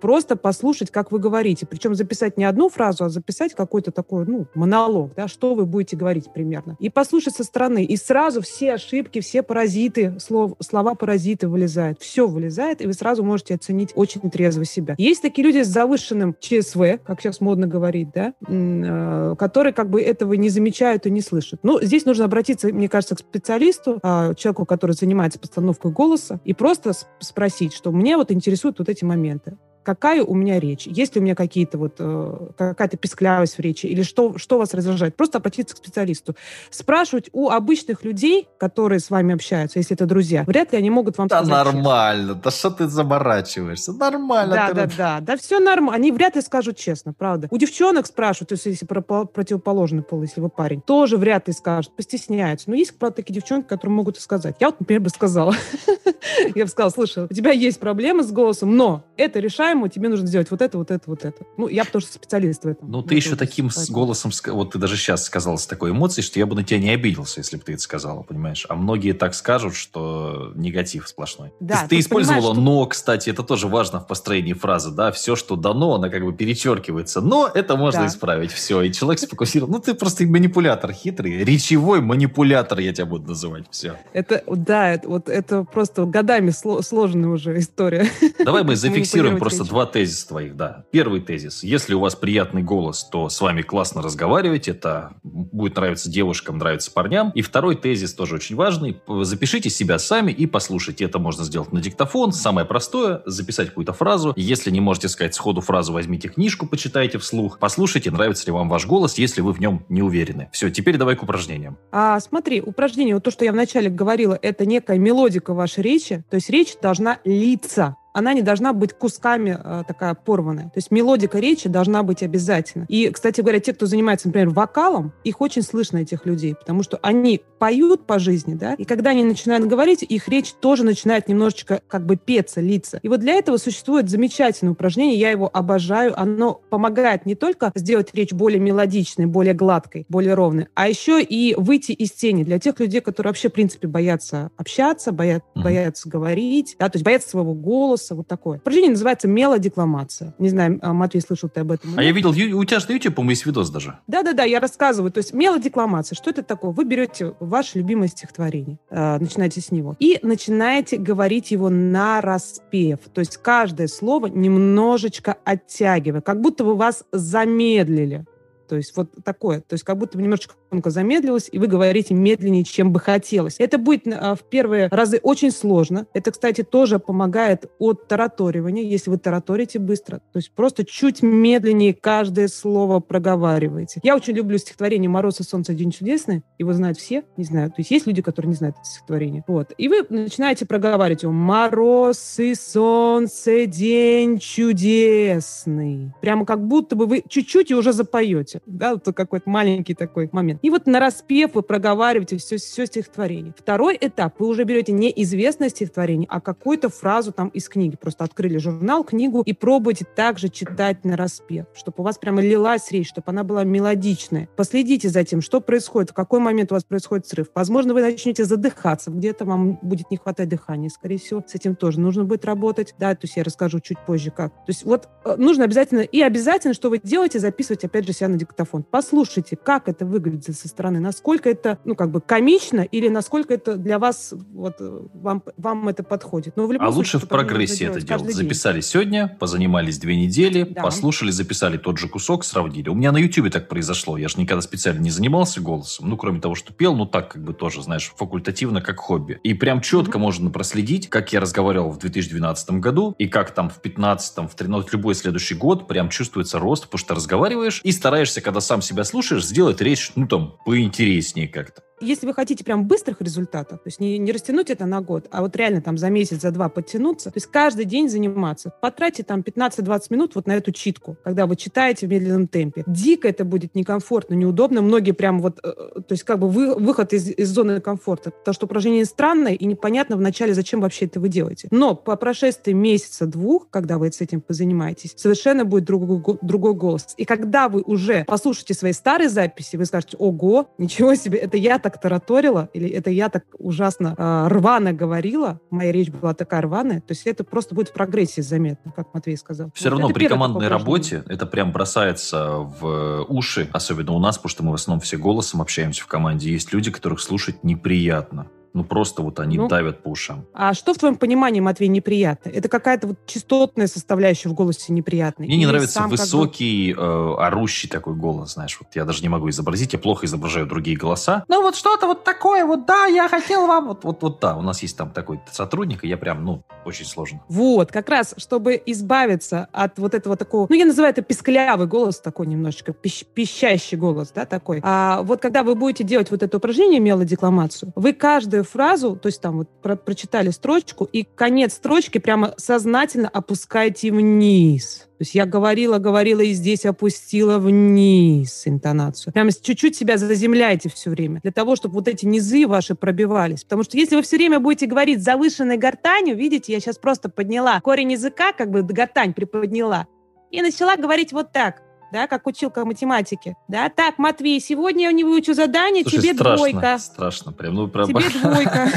Просто 0.01 0.37
послушать, 0.37 0.91
как 0.91 1.13
вы 1.13 1.19
говорите. 1.19 1.67
Причем 1.67 1.95
записать 1.95 2.37
не 2.37 2.45
одну 2.45 2.69
фразу, 2.69 3.05
а 3.05 3.09
записать 3.09 3.55
какой-то 3.55 3.91
такой, 3.91 4.27
ну, 4.27 4.47
монолог, 4.55 5.13
да, 5.15 5.29
что 5.29 5.55
вы 5.55 5.67
будете 5.67 5.97
говорить 5.97 6.33
примерно. 6.33 6.77
И 6.81 6.91
послушать 6.91 7.35
со 7.35 7.45
стороны. 7.45 7.85
И 7.85 7.97
сразу 7.97 8.41
все 8.41 8.75
ошибки, 8.75 9.21
все 9.21 9.43
паразиты, 9.43 10.19
слов, 10.19 10.53
слова-паразиты 10.61 11.49
вылезают. 11.49 12.01
Все 12.01 12.27
вылезает, 12.27 12.81
и 12.81 12.87
вы 12.87 12.93
сразу 12.93 13.23
можете 13.23 13.55
оценить 13.55 13.93
очень 13.95 14.31
трезво 14.31 14.65
себя. 14.65 14.95
Есть 14.99 15.23
такие 15.23 15.47
люди 15.47 15.63
с 15.63 15.69
завышенным 15.69 16.35
ЧСВ, 16.39 17.01
как 17.05 17.21
сейчас 17.21 17.41
модно 17.41 17.67
говорить, 17.67 18.09
да, 18.15 18.35
э, 18.47 19.35
которые 19.39 19.73
как 19.73 19.91
бы 19.91 20.01
этого 20.01 20.35
не 20.35 20.49
замечают 20.49 21.07
и 21.07 21.11
не 21.11 21.21
слышат. 21.21 21.61
Ну, 21.63 21.81
здесь 21.83 22.05
нужно 22.05 22.25
обратиться, 22.25 22.69
мне 22.69 22.89
кажется, 22.89 23.15
к 23.15 23.21
специалисту, 23.21 23.99
а, 24.03 24.35
человеку, 24.35 24.67
который 24.67 24.93
занимается 24.93 25.39
постановкой 25.39 25.93
голоса, 25.93 26.41
и 26.45 26.55
просто 26.55 26.93
спросить, 27.19 27.73
что 27.73 27.93
мне 27.93 28.17
вот 28.17 28.31
интересуют 28.31 28.79
вот 28.79 28.89
эти 28.89 29.05
моменты. 29.05 29.57
Какая 29.83 30.23
у 30.23 30.35
меня 30.35 30.61
речь, 30.61 30.87
есть 30.87 31.15
ли 31.15 31.21
у 31.21 31.25
меня 31.25 31.35
какие-то 31.35 31.79
вот, 31.79 31.97
э, 31.99 32.49
какая-то 32.57 32.97
писклявость 32.97 33.57
в 33.57 33.61
речи, 33.61 33.87
или 33.87 34.03
что, 34.03 34.39
что 34.39 34.59
вас 34.59 34.75
раздражает. 34.75 35.17
Просто 35.17 35.39
обратиться 35.39 35.75
к 35.75 35.79
специалисту. 35.79 36.37
Спрашивать 36.71 37.31
у 37.33 37.51
обычных 37.51 38.05
людей, 38.05 38.49
которые 38.59 39.01
с 39.01 39.11
вами 39.11 39.35
общаются, 39.35 39.79
если 39.79 39.95
это 39.95 40.07
друзья, 40.07 40.45
вряд 40.47 40.73
ли 40.73 40.79
они 40.79 40.91
могут 40.91 41.19
вам 41.19 41.29
да 41.29 41.39
сказать. 41.43 41.65
Да 41.65 41.73
нормально, 41.73 42.35
да 42.35 42.51
что 42.51 42.71
ты 42.71 42.89
заморачиваешься, 42.89 43.93
нормально. 43.93 44.55
Да, 44.55 44.69
ты... 44.69 44.75
да, 44.75 44.87
да, 44.97 45.21
да, 45.21 45.37
все 45.37 45.59
нормально. 45.59 45.97
Они 45.97 46.13
вряд 46.13 46.37
ли 46.37 46.43
скажут 46.43 46.77
честно, 46.77 47.13
правда. 47.13 47.49
У 47.51 47.57
девчонок 47.57 48.07
спрашивают, 48.07 48.51
то 48.51 48.55
есть 48.55 48.67
если 48.67 48.87
про 48.87 49.01
противоположный 49.01 50.03
пол, 50.03 50.23
если 50.23 50.41
вы 50.41 50.49
парень, 50.49 50.81
тоже 50.83 51.17
вряд 51.17 51.49
ли 51.49 51.55
скажут, 51.55 51.95
постесняются. 51.97 52.71
Но 52.71 52.77
есть, 52.77 52.99
правда, 52.99 53.17
такие 53.17 53.35
девчонки, 53.35 53.67
которые 53.69 53.95
могут 53.95 54.19
и 54.19 54.21
сказать. 54.21 54.57
Я 54.61 54.69
вот, 54.69 54.81
например, 54.81 55.03
бы 55.03 55.11
сказала. 55.11 55.55
Я 56.55 56.65
бы 56.65 56.71
сказала, 56.71 56.91
слушай, 56.91 57.25
у 57.25 57.35
тебя 57.35 57.53
есть 57.53 57.81
проблемы 57.81 58.23
с 58.23 58.31
голосом, 58.31 58.77
но 58.77 59.05
это 59.17 59.41
решаемо, 59.71 59.89
тебе 59.89 60.09
нужно 60.09 60.27
сделать 60.27 60.51
вот 60.51 60.63
это, 60.63 60.79
вот 60.79 60.91
это, 60.91 61.03
вот 61.07 61.25
это. 61.25 61.45
Ну, 61.57 61.69
я 61.69 61.85
тоже 61.85 62.07
специалист 62.07 62.65
в 62.65 62.69
этом. 62.69 62.91
Ну, 62.91 63.03
ты 63.03 63.15
еще 63.15 63.37
таким 63.37 63.71
с 63.71 63.91
голосом, 63.91 64.31
вот 64.47 64.73
ты 64.73 64.79
даже 64.79 64.97
сейчас 64.97 65.25
сказала 65.25 65.57
с 65.57 65.67
такой 65.67 65.91
эмоцией, 65.91 66.25
что 66.25 66.39
я 66.39 66.47
бы 66.47 66.55
на 66.55 66.65
тебя 66.65 66.79
не 66.79 66.91
обиделся, 66.91 67.41
если 67.41 67.57
бы 67.57 67.63
ты 67.63 67.73
это 67.73 67.83
сказала, 67.83 68.23
понимаешь? 68.23 68.67
А 68.69 68.75
многие 68.75 69.13
так 69.13 69.35
скажут, 69.35 69.75
что 69.75 70.53
негатив 70.55 71.09
сплошной. 71.09 71.53
Да, 71.61 71.83
ты, 71.83 71.89
ты 71.89 71.99
использовала 72.01 72.55
что... 72.55 72.61
«но», 72.61 72.87
кстати, 72.87 73.31
это 73.31 73.43
тоже 73.43 73.69
важно 73.69 74.01
в 74.01 74.07
построении 74.07 74.53
фразы, 74.53 74.91
да, 74.91 75.13
все, 75.13 75.37
что 75.37 75.57
дано, 75.57 75.95
оно 75.95 76.11
как 76.11 76.25
бы 76.25 76.33
перечеркивается, 76.33 77.21
но 77.21 77.51
это 77.53 77.77
можно 77.77 78.01
да. 78.01 78.07
исправить, 78.07 78.53
все, 78.53 78.83
и 78.83 78.93
человек 78.93 79.21
сфокусирован. 79.21 79.73
Ну, 79.73 79.81
ты 79.81 79.95
просто 79.95 80.25
манипулятор 80.25 80.93
хитрый, 80.93 81.45
речевой 81.45 82.01
манипулятор, 82.01 82.81
я 82.81 82.93
тебя 82.93 83.07
буду 83.07 83.29
называть, 83.29 83.65
все. 83.71 83.97
Это, 84.13 84.43
да, 84.47 84.91
это, 84.91 85.09
вот 85.09 85.29
это 85.29 85.65
просто 85.65 86.05
годами 86.05 86.51
сложная 86.51 87.29
уже 87.29 87.59
история. 87.59 88.11
Давай 88.45 88.65
мы 88.65 88.77
зафиксируем 88.81 89.39
просто 89.39 89.60
два 89.65 89.87
тезиса 89.87 90.29
твоих, 90.29 90.57
да. 90.57 90.85
Первый 90.91 91.21
тезис. 91.21 91.63
Если 91.63 91.95
у 91.95 92.01
вас 92.01 92.15
приятный 92.15 92.63
голос, 92.63 93.05
то 93.05 93.29
с 93.29 93.41
вами 93.41 93.63
классно 93.63 94.03
разговаривать. 94.03 94.69
Это 94.69 95.15
будет 95.23 95.77
нравиться 95.77 96.11
девушкам, 96.11 96.59
нравится 96.59 96.91
парням. 96.91 97.31
И 97.35 97.43
второй 97.43 97.77
тезис 97.77 98.15
тоже 98.15 98.37
очень 98.37 98.57
важный. 98.57 99.01
Запишите 99.23 99.71
себя 99.71 99.99
сами 99.99 100.33
и 100.33 100.47
послушайте. 100.47 101.05
Это 101.05 101.19
можно 101.19 101.45
сделать 101.45 101.73
на 101.73 101.81
диктофон. 101.81 102.33
Самое 102.33 102.67
простое– 102.67 103.23
записать 103.27 103.69
какую-то 103.69 103.93
фразу. 103.93 104.33
Если 104.37 104.71
не 104.71 104.81
можете 104.81 105.09
сказать 105.09 105.35
сходу 105.35 105.61
фразу, 105.61 105.93
возьмите 105.93 106.29
книжку, 106.29 106.67
почитайте 106.67 107.19
вслух. 107.19 107.59
Послушайте, 107.59 108.11
нравится 108.11 108.47
ли 108.47 108.53
вам 108.53 108.69
ваш 108.69 108.87
голос, 108.87 109.19
если 109.19 109.41
вы 109.41 109.53
в 109.53 109.61
нем 109.61 109.85
не 109.89 110.03
уверены. 110.03 110.49
Все, 110.53 110.71
теперь 110.71 110.97
давай 110.97 111.17
к 111.17 111.23
упражнениям. 111.23 111.79
А, 111.93 112.19
смотри, 112.21 112.61
упражнение, 112.61 113.15
вот 113.15 113.25
то, 113.25 113.31
что 113.31 113.45
я 113.45 113.53
вначале 113.53 113.91
говорила, 113.91 114.39
это 114.41 114.67
некая 114.67 114.99
мелодика 114.99 115.55
вашей 115.55 115.83
речи. 115.83 116.25
То 116.31 116.37
есть 116.37 116.51
речь 116.51 116.77
должна 116.81 117.19
литься 117.25 117.97
она 118.13 118.35
не 118.35 118.43
должна 118.43 118.73
быть 118.73 118.93
кусками 118.93 119.59
э, 119.63 119.85
такая 119.87 120.15
порванная. 120.15 120.67
То 120.67 120.77
есть 120.77 120.91
мелодика 120.91 121.39
речи 121.39 121.69
должна 121.69 122.03
быть 122.03 122.23
обязательно. 122.23 122.87
И, 122.89 123.09
кстати 123.11 123.41
говоря, 123.41 123.61
те, 123.61 123.73
кто 123.73 123.87
занимается, 123.87 124.29
например, 124.29 124.51
вокалом, 124.51 125.13
их 125.25 125.41
очень 125.41 125.63
слышно, 125.63 125.99
этих 125.99 126.27
людей, 126.27 126.55
потому 126.55 126.83
что 126.83 126.99
они 127.03 127.41
поют 127.59 128.07
по 128.07 128.19
жизни, 128.19 128.55
да, 128.55 128.75
и 128.75 128.85
когда 128.85 129.11
они 129.11 129.23
начинают 129.23 129.67
говорить, 129.67 130.03
их 130.03 130.29
речь 130.29 130.53
тоже 130.53 130.85
начинает 130.85 131.29
немножечко 131.29 131.83
как 131.89 132.07
бы 132.07 132.17
петься, 132.17 132.61
литься. 132.61 132.99
И 133.03 133.09
вот 133.09 133.21
для 133.21 133.35
этого 133.35 133.59
существует 133.59 134.09
замечательное 134.09 134.73
упражнение, 134.73 135.19
я 135.19 135.31
его 135.31 135.51
обожаю, 135.53 136.19
оно 136.19 136.55
помогает 136.71 137.27
не 137.27 137.35
только 137.35 137.71
сделать 137.75 138.11
речь 138.15 138.33
более 138.33 138.61
мелодичной, 138.61 139.27
более 139.27 139.55
гладкой, 139.55 140.07
более 140.09 140.35
ровной, 140.35 140.69
а 140.75 140.89
еще 140.89 141.23
и 141.23 141.55
выйти 141.57 141.93
из 141.93 142.13
тени 142.13 142.45
для 142.45 142.59
тех 142.59 142.81
людей, 142.81 143.01
которые 143.01 143.31
вообще, 143.31 143.51
в 143.51 143.53
принципе, 143.53 143.87
боятся 143.89 144.51
общаться, 144.57 145.13
боят, 145.13 145.45
mm-hmm. 145.55 145.63
боятся 145.63 146.09
говорить, 146.09 146.77
да, 146.79 146.89
то 146.89 146.97
есть 146.97 147.05
боятся 147.05 147.31
своего 147.31 147.55
голоса, 147.55 148.00
голоса, 148.01 148.15
вот 148.15 148.27
такое. 148.27 148.59
Упражнение 148.59 148.91
называется 148.91 149.29
мелодекламация. 149.29 150.35
Не 150.39 150.49
знаю, 150.49 150.79
а, 150.83 150.93
Матвей, 150.93 151.21
слышал 151.21 151.49
ты 151.49 151.61
об 151.61 151.73
этом? 151.73 151.93
А 151.97 152.03
я 152.03 152.13
видел, 152.13 152.31
у 152.31 152.65
тебя 152.65 152.81
же 152.81 152.87
на 152.89 152.93
YouTube, 152.93 153.15
по-моему, 153.15 153.31
есть 153.31 153.47
видос 153.47 153.71
даже. 153.71 153.99
Да-да-да, 154.07 154.45
я 154.45 154.61
рассказываю. 154.61 155.13
То 155.13 155.19
есть 155.19 155.33
мелодекламация, 155.33 156.17
что 156.17 156.31
это 156.31 156.43
такое? 156.43 156.71
Вы 156.71 156.85
берете 156.85 157.35
ваше 157.41 157.79
любимое 157.79 158.09
стихотворение, 158.09 158.79
э, 158.91 159.19
начинаете 159.19 159.61
с 159.61 159.71
него, 159.71 159.97
и 159.99 160.19
начинаете 160.23 160.97
говорить 160.97 161.51
его 161.51 161.69
на 161.69 162.21
распев. 162.21 163.01
То 163.13 163.21
есть 163.21 163.37
каждое 163.37 163.89
слово 163.89 164.27
немножечко 164.27 165.37
оттягивая, 165.45 166.21
как 166.21 166.41
будто 166.41 166.65
бы 166.65 166.75
вас 166.77 167.05
замедлили. 167.13 168.25
То 168.69 168.77
есть 168.77 168.97
вот 168.97 169.11
такое. 169.25 169.61
То 169.61 169.75
есть 169.75 169.85
как 169.85 169.99
будто 169.99 170.17
бы 170.17 170.23
немножечко 170.23 170.55
замедлилось, 170.87 171.49
и 171.51 171.59
вы 171.59 171.67
говорите 171.67 172.15
медленнее, 172.15 172.65
чем 172.65 172.93
бы 172.93 173.01
хотелось. 173.01 173.57
Это 173.59 173.79
будет 173.79 174.07
а, 174.07 174.35
в 174.35 174.41
первые 174.41 174.89
разы 174.89 175.19
очень 175.23 175.51
сложно. 175.51 176.07
Это, 176.15 176.31
кстати, 176.31 176.63
тоже 176.63 176.99
помогает 176.99 177.71
от 177.79 178.09
тараторивания, 178.09 178.83
если 178.83 179.11
вы 179.11 179.19
тараторите 179.19 179.79
быстро. 179.79 180.19
То 180.33 180.37
есть 180.37 180.53
просто 180.53 180.85
чуть 180.85 181.23
медленнее 181.23 181.95
каждое 181.95 182.49
слово 182.49 183.01
проговариваете. 183.01 184.01
Я 184.03 184.17
очень 184.17 184.35
люблю 184.35 184.59
стихотворение 184.59 185.11
«Мороз 185.11 185.41
и 185.41 185.43
солнце, 185.43 185.75
день 185.75 185.91
чудесный». 185.91 186.43
Его 186.59 186.73
знают 186.73 186.99
все, 186.99 187.25
не 187.37 187.45
знаю. 187.45 187.71
То 187.71 187.77
есть 187.79 187.91
есть 187.91 188.07
люди, 188.07 188.23
которые 188.23 188.51
не 188.51 188.57
знают 188.57 188.77
это 188.77 188.85
стихотворение. 188.87 189.45
Вот. 189.47 189.73
И 189.77 189.89
вы 189.89 190.07
начинаете 190.09 190.67
проговаривать 190.67 191.23
его 191.23 191.33
«Мороз 191.33 192.39
и 192.39 192.55
солнце, 192.55 193.67
день 193.67 194.39
чудесный». 194.39 196.13
Прямо 196.21 196.47
как 196.47 196.67
будто 196.67 196.97
бы 196.97 197.07
вы 197.07 197.23
чуть-чуть 197.29 197.71
и 197.71 197.75
уже 197.75 197.93
запоете 197.93 198.61
да, 198.67 198.95
вот 198.95 199.05
какой-то 199.15 199.49
маленький 199.49 199.95
такой 199.95 200.29
момент. 200.33 200.60
И 200.63 200.71
вот 200.71 200.87
на 200.87 201.01
распев 201.01 201.55
вы 201.55 201.63
проговариваете 201.63 202.37
все, 202.37 202.57
все 202.57 202.87
стихотворение. 202.87 203.55
Второй 203.57 203.97
этап, 204.01 204.39
вы 204.39 204.47
уже 204.47 204.65
берете 204.65 204.93
не 204.93 205.13
известное 205.23 205.69
стихотворение, 205.69 206.27
а 206.31 206.41
какую-то 206.41 206.89
фразу 206.89 207.33
там 207.33 207.49
из 207.49 207.69
книги. 207.69 207.97
Просто 207.97 208.25
открыли 208.25 208.59
журнал, 208.59 209.05
книгу 209.05 209.43
и 209.43 209.53
пробуйте 209.53 210.05
также 210.05 210.49
читать 210.49 211.05
на 211.05 211.17
распев, 211.17 211.67
чтобы 211.75 211.97
у 211.99 212.03
вас 212.03 212.19
прямо 212.19 212.43
лилась 212.43 212.91
речь, 212.91 213.09
чтобы 213.09 213.27
она 213.29 213.45
была 213.45 213.65
мелодичная. 213.65 214.49
Последите 214.57 215.09
за 215.09 215.25
тем, 215.25 215.41
что 215.41 215.61
происходит, 215.61 216.11
в 216.11 216.15
какой 216.15 216.41
момент 216.41 216.73
у 216.73 216.75
вас 216.75 216.85
происходит 216.85 217.27
срыв. 217.27 217.49
Возможно, 217.55 217.95
вы 217.95 218.03
начнете 218.03 218.45
задыхаться, 218.45 219.11
где-то 219.11 219.45
вам 219.45 219.79
будет 219.83 220.11
не 220.11 220.17
хватать 220.17 220.49
дыхания, 220.49 220.89
скорее 220.89 221.19
всего. 221.19 221.43
С 221.47 221.55
этим 221.55 221.75
тоже 221.75 222.01
нужно 222.01 222.25
будет 222.25 222.45
работать. 222.45 222.95
Да, 222.99 223.15
то 223.15 223.25
есть 223.25 223.37
я 223.37 223.45
расскажу 223.45 223.81
чуть 223.81 223.99
позже, 223.99 224.31
как. 224.31 224.53
То 224.53 224.69
есть 224.69 224.85
вот 224.85 225.09
э, 225.25 225.37
нужно 225.37 225.65
обязательно, 225.65 226.01
и 226.01 226.21
обязательно, 226.21 226.75
что 226.75 226.91
вы 226.91 226.99
делаете, 226.99 227.39
записывать, 227.39 227.85
опять 227.85 228.07
же, 228.07 228.13
себя 228.13 228.29
на 228.29 228.37
диктофон. 228.37 228.83
Послушайте, 228.83 229.57
как 229.57 229.89
это 229.89 230.05
выглядит 230.05 230.50
со 230.53 230.69
стороны, 230.69 231.01
насколько 231.01 231.49
это, 231.49 231.79
ну, 231.85 231.95
как 231.95 232.11
бы 232.11 232.21
комично 232.21 232.81
или 232.81 233.09
насколько 233.09 233.55
это 233.55 233.77
для 233.77 233.99
вас, 233.99 234.35
вот, 234.53 234.77
вам, 234.79 235.43
вам 235.57 235.89
это 235.89 236.03
подходит. 236.03 236.57
Но 236.57 236.67
в 236.67 236.73
любом 236.73 236.89
а 236.89 236.93
случае, 236.93 237.17
лучше 237.17 237.27
в 237.27 237.29
прогрессе 237.29 237.87
это 237.87 238.01
делать. 238.01 238.35
Записали 238.35 238.81
сегодня, 238.81 239.37
позанимались 239.39 239.99
две 239.99 240.17
недели, 240.17 240.65
да. 240.65 240.83
послушали, 240.83 241.31
записали 241.31 241.77
тот 241.77 241.99
же 241.99 242.09
кусок, 242.09 242.45
сравнили. 242.45 242.89
У 242.89 242.95
меня 242.95 243.13
на 243.13 243.19
YouTube 243.19 243.51
так 243.51 243.69
произошло. 243.69 244.17
Я 244.17 244.29
же 244.29 244.39
никогда 244.39 244.63
специально 244.63 245.01
не 245.01 245.11
занимался 245.11 245.61
голосом. 245.61 246.09
Ну, 246.09 246.17
кроме 246.17 246.41
того, 246.41 246.55
что 246.55 246.73
пел, 246.73 246.95
ну, 246.95 247.07
так 247.07 247.33
как 247.33 247.45
бы 247.45 247.55
тоже, 247.55 247.83
знаешь, 247.83 248.13
факультативно, 248.17 248.81
как 248.81 248.99
хобби. 248.99 249.41
И 249.43 249.55
прям 249.55 249.81
четко 249.81 250.19
mm-hmm. 250.19 250.21
можно 250.21 250.51
проследить, 250.51 251.09
как 251.09 251.33
я 251.33 251.41
разговаривал 251.41 251.91
в 251.91 251.99
2012 251.99 252.71
году, 252.73 253.15
и 253.19 253.29
как 253.29 253.53
там 253.53 253.69
в 253.69 253.81
2015, 253.81 254.33
в 254.37 254.57
2013, 254.57 254.93
любой 254.93 255.15
следующий 255.15 255.55
год 255.55 255.87
прям 255.87 256.09
чувствуется 256.09 256.59
рост, 256.59 256.85
потому 256.85 256.99
что 256.99 257.15
разговариваешь 257.15 257.81
и 257.85 257.93
стараешься, 257.93 258.41
когда 258.41 258.61
сам 258.61 258.83
себя 258.83 259.05
слушаешь, 259.05 259.45
сделать 259.45 259.81
речь, 259.81 260.13
ну, 260.15 260.27
там, 260.27 260.40
поинтереснее 260.65 261.49
как-то 261.49 261.83
если 262.01 262.27
вы 262.27 262.35
хотите 262.35 262.65
прям 262.65 262.87
быстрых 262.87 263.21
результатов, 263.21 263.79
то 263.79 263.87
есть 263.87 264.01
не, 264.01 264.19
не 264.19 264.33
растянуть 264.33 264.71
это 264.71 264.87
на 264.87 265.01
год, 265.01 265.27
а 265.31 265.43
вот 265.43 265.57
реально 265.57 265.81
там 265.83 265.99
за 265.99 266.11
месяц, 266.11 266.41
за 266.41 266.51
два 266.51 266.69
подтянуться, 266.69 267.31
то 267.31 267.37
есть 267.37 267.47
каждый 267.47 267.85
день 267.85 268.09
заниматься, 268.09 268.73
потратьте 268.81 269.23
там 269.23 269.41
15-20 269.41 270.03
минут 270.11 270.35
вот 270.35 270.47
на 270.47 270.53
эту 270.53 270.73
читку, 270.73 271.17
когда 271.25 271.47
вы 271.47 271.57
читаете 271.57 272.07
в 272.07 272.11
медленном 272.11 272.49
темпе. 272.49 272.85
Дико 272.87 273.29
это 273.29 273.45
будет 273.45 273.75
некомфортно, 273.75 274.35
неудобно. 274.35 274.83
Многие 274.83 275.13
прям 275.13 275.41
вот, 275.41 275.59
э, 275.63 275.69
э, 275.69 276.01
то 276.01 276.13
есть 276.13 276.25
как 276.25 276.39
бы 276.39 276.49
вы, 276.49 276.75
выход 276.75 277.13
из, 277.13 277.29
из 277.29 277.49
зоны 277.51 277.81
комфорта, 277.81 278.31
потому 278.31 278.55
что 278.55 278.67
упражнение 278.67 279.05
странное 279.05 279.53
и 279.53 279.65
непонятно 279.65 280.17
вначале, 280.17 280.55
зачем 280.55 280.81
вообще 280.81 281.07
это 281.07 281.21
вы 281.21 281.29
делаете. 281.29 281.69
Но 281.71 281.95
по 281.95 282.17
прошествии 282.17 282.73
месяца-двух, 282.73 283.69
когда 283.71 283.99
вы 283.99 284.11
с 284.11 284.21
этим 284.21 284.41
позанимаетесь, 284.41 285.15
совершенно 285.17 285.65
будет 285.65 285.85
другой, 285.85 286.39
другой 286.43 286.75
голос. 286.75 287.15
И 287.17 287.25
когда 287.25 287.69
вы 287.69 287.83
уже 287.83 288.25
послушаете 288.25 288.75
свои 288.75 288.93
старые 288.93 289.29
записи, 289.29 289.77
вы 289.77 289.85
скажете, 289.85 290.17
ого, 290.17 290.71
ничего 290.79 291.15
себе, 291.15 291.39
это 291.39 291.57
я 291.57 291.79
так 291.79 291.90
так 291.91 292.01
тараторила, 292.01 292.69
или 292.73 292.89
это 292.89 293.11
я 293.11 293.29
так 293.29 293.45
ужасно 293.59 294.15
э, 294.17 294.49
рвано 294.49 294.93
говорила, 294.93 295.61
моя 295.71 295.93
речь 295.93 296.11
была 296.11 296.35
такая 296.35 296.63
рваная, 296.63 297.01
то 297.01 297.13
есть 297.13 297.27
это 297.27 297.45
просто 297.45 297.75
будет 297.75 297.89
в 297.89 297.93
прогрессии 297.93 298.41
заметно, 298.41 298.93
как 298.93 299.13
Матвей 299.13 299.37
сказал. 299.37 299.71
Все 299.75 299.91
вот 299.91 299.99
равно 299.99 300.15
при 300.15 300.27
командной 300.27 300.69
работе 300.69 301.25
это 301.29 301.47
прям 301.47 301.73
бросается 301.73 302.57
в 302.57 303.25
уши, 303.29 303.69
особенно 303.73 304.13
у 304.13 304.19
нас, 304.19 304.39
потому 304.39 304.51
что 304.51 304.63
мы 304.63 304.71
в 304.73 304.75
основном 304.75 305.01
все 305.01 305.17
голосом 305.17 305.61
общаемся 305.61 306.03
в 306.03 306.07
команде. 306.07 306.51
Есть 306.51 306.73
люди, 306.73 306.91
которых 306.91 307.21
слушать 307.21 307.65
неприятно 307.65 308.47
Ну, 308.73 308.85
просто 308.85 309.23
вот 309.23 309.41
они 309.41 309.59
Ну. 309.59 309.67
давят 309.69 310.03
по 310.03 310.09
ушам. 310.11 310.47
А 310.55 310.75
что 310.75 310.95
в 310.95 310.99
твоем 310.99 311.17
понимании, 311.17 311.61
Матвей, 311.61 311.89
неприятно? 311.89 312.51
Это 312.51 312.69
какая-то 312.69 313.09
вот 313.09 313.17
частотная 313.27 313.89
составляющая 313.89 314.49
в 314.49 314.55
голосе 314.55 314.93
неприятная? 314.93 315.47
Мне 315.47 315.57
не 315.57 315.63
Или 315.65 315.71
нравится 315.71 315.95
сам 315.95 316.03
как 316.05 316.11
бы- 316.13 316.17
высокий, 316.23 316.93
э, 316.97 317.35
орущий 317.39 317.89
такой 317.89 318.15
голос, 318.15 318.55
знаешь. 318.55 318.79
Вот 318.81 318.95
я 318.95 319.05
даже 319.05 319.23
не 319.23 319.29
могу 319.29 319.51
изобразить, 319.51 319.93
я 319.93 319.99
плохо 319.99 320.27
изображаю 320.27 320.67
другие 320.67 320.97
голоса. 320.97 321.45
Ну, 321.49 321.63
вот 321.63 321.75
что-то 321.75 322.07
вот 322.07 322.23
такое, 322.25 322.65
вот 322.65 322.87
да, 322.87 323.07
я 323.07 323.29
хотел 323.29 323.67
вам. 323.67 323.89
Вот, 323.89 324.05
вот, 324.05 324.23
вот 324.23 324.39
да, 324.41 324.57
у 324.57 324.63
нас 324.63 324.83
есть 324.83 324.97
там 324.97 325.11
такой 325.11 325.41
сотрудник, 325.51 326.05
и 326.05 326.09
я 326.09 326.17
прям, 326.17 326.45
ну, 326.45 326.63
очень 326.85 327.07
сложно. 327.07 327.41
Вот, 327.49 327.91
как 327.91 328.09
раз, 328.09 328.35
чтобы 328.37 328.81
избавиться 328.87 329.69
от 329.73 329.99
вот 329.99 330.15
этого 330.15 330.37
такого, 330.37 330.67
ну, 330.69 330.77
я 330.77 330.85
называю 330.85 331.11
это 331.13 331.23
писклявый 331.23 331.87
голос 331.89 332.21
такой 332.21 332.47
немножечко, 332.47 332.93
пищ- 332.93 333.27
пищащий 333.35 333.97
голос, 333.97 334.31
да, 334.35 334.45
такой. 334.47 334.81
А 334.85 335.23
вот 335.23 335.41
когда 335.43 335.63
вы 335.65 335.75
будете 335.75 336.05
делать 336.05 336.31
вот 336.31 336.43
это 336.45 336.57
упражнение, 336.57 337.01
мелодекламацию, 337.01 337.93
вы 337.97 338.13
каждую 338.61 338.65
фразу, 338.65 339.17
то 339.17 339.27
есть 339.27 339.41
там 339.41 339.59
вот 339.59 339.69
про- 339.83 339.97
прочитали 339.97 340.51
строчку, 340.51 341.05
и 341.05 341.25
конец 341.25 341.75
строчки 341.75 342.19
прямо 342.19 342.55
сознательно 342.57 343.29
опускаете 343.29 344.11
вниз. 344.11 345.09
То 345.19 345.23
есть 345.23 345.35
я 345.35 345.47
говорила, 345.47 345.99
говорила 345.99 346.41
и 346.41 346.53
здесь 346.53 346.87
опустила 346.87 347.59
вниз 347.59 348.63
интонацию. 348.67 349.33
Прямо 349.33 349.51
чуть-чуть 349.53 349.97
себя 349.97 350.17
заземляете 350.17 350.89
все 350.89 351.11
время, 351.11 351.41
для 351.43 351.53
того, 351.53 351.77
чтобы 351.77 351.95
вот 351.95 352.09
эти 352.09 352.27
низы 352.27 352.67
ваши 352.67 352.95
пробивались. 352.95 353.65
Потому 353.65 353.83
что 353.83 353.97
если 353.97 354.17
вы 354.17 354.23
все 354.23 354.37
время 354.37 354.61
будете 354.61 354.87
говорить 354.87 355.23
завышенной 355.23 355.77
гортанью, 355.77 356.37
видите, 356.37 356.73
я 356.73 356.81
сейчас 356.81 356.99
просто 356.99 357.29
подняла 357.29 357.81
корень 357.81 358.13
языка, 358.13 358.53
как 358.53 358.71
бы 358.71 358.83
гортань 358.83 359.35
приподняла, 359.35 360.07
и 360.51 360.63
начала 360.63 360.97
говорить 360.97 361.33
вот 361.33 361.53
так, 361.53 361.83
да, 362.13 362.27
как 362.27 362.47
училка 362.47 362.85
математики. 362.85 363.57
Да, 363.69 363.89
так, 363.89 364.19
Матвей, 364.19 364.61
сегодня 364.61 365.05
я 365.05 365.13
не 365.13 365.25
выучу 365.25 365.55
задание, 365.55 366.03
Слушай, 366.03 366.23
тебе 366.23 366.35
страшно, 366.35 366.57
двойка. 366.57 366.99
страшно 366.99 367.53
прям. 367.53 367.75
Ну, 367.75 367.89
прям... 367.89 368.07
Тебе 368.07 368.25
двойка. 368.43 368.89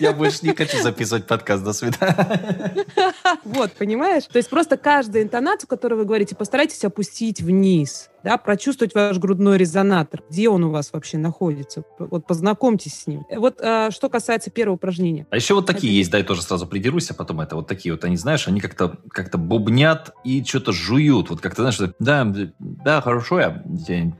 Я 0.00 0.12
больше 0.12 0.38
не 0.42 0.54
хочу 0.54 0.82
записывать 0.82 1.26
подкаст. 1.26 1.64
До 1.64 1.72
свидания. 1.72 2.84
Вот, 3.44 3.72
понимаешь? 3.72 4.24
То 4.24 4.38
есть 4.38 4.48
просто 4.48 4.76
каждую 4.76 5.24
интонацию, 5.24 5.68
которую 5.68 5.98
вы 6.00 6.04
говорите, 6.04 6.34
постарайтесь 6.34 6.84
опустить 6.84 7.40
вниз, 7.40 8.08
да, 8.24 8.36
прочувствовать 8.36 8.94
ваш 8.94 9.18
грудной 9.18 9.58
резонатор, 9.58 10.22
где 10.30 10.48
он 10.48 10.64
у 10.64 10.70
вас 10.70 10.92
вообще 10.92 11.18
находится. 11.18 11.84
Вот 11.98 12.26
познакомьтесь 12.26 13.00
с 13.00 13.06
ним. 13.06 13.24
Вот 13.30 13.60
а, 13.60 13.90
что 13.90 14.08
касается 14.08 14.50
первого 14.50 14.76
упражнения. 14.76 15.26
А 15.30 15.36
еще 15.36 15.54
вот 15.54 15.66
такие 15.66 15.92
Это- 15.92 15.98
есть, 15.98 16.10
дай 16.10 16.22
тоже 16.22 16.42
сразу 16.42 16.66
придерусь, 16.66 17.10
а 17.10 17.14
потом 17.14 17.40
это 17.40 17.56
вот 17.56 17.66
такие 17.66 17.92
вот, 17.92 18.04
они, 18.04 18.16
знаешь, 18.16 18.46
они 18.48 18.60
как-то 18.60 18.98
как 19.10 19.32
бубнят 19.38 20.12
и 20.24 20.44
что-то 20.44 20.72
жуют. 20.72 21.30
Вот 21.30 21.40
как-то, 21.40 21.62
знаешь, 21.62 21.94
да, 21.98 22.30
да, 22.58 23.00
хорошо, 23.00 23.40
я 23.40 23.62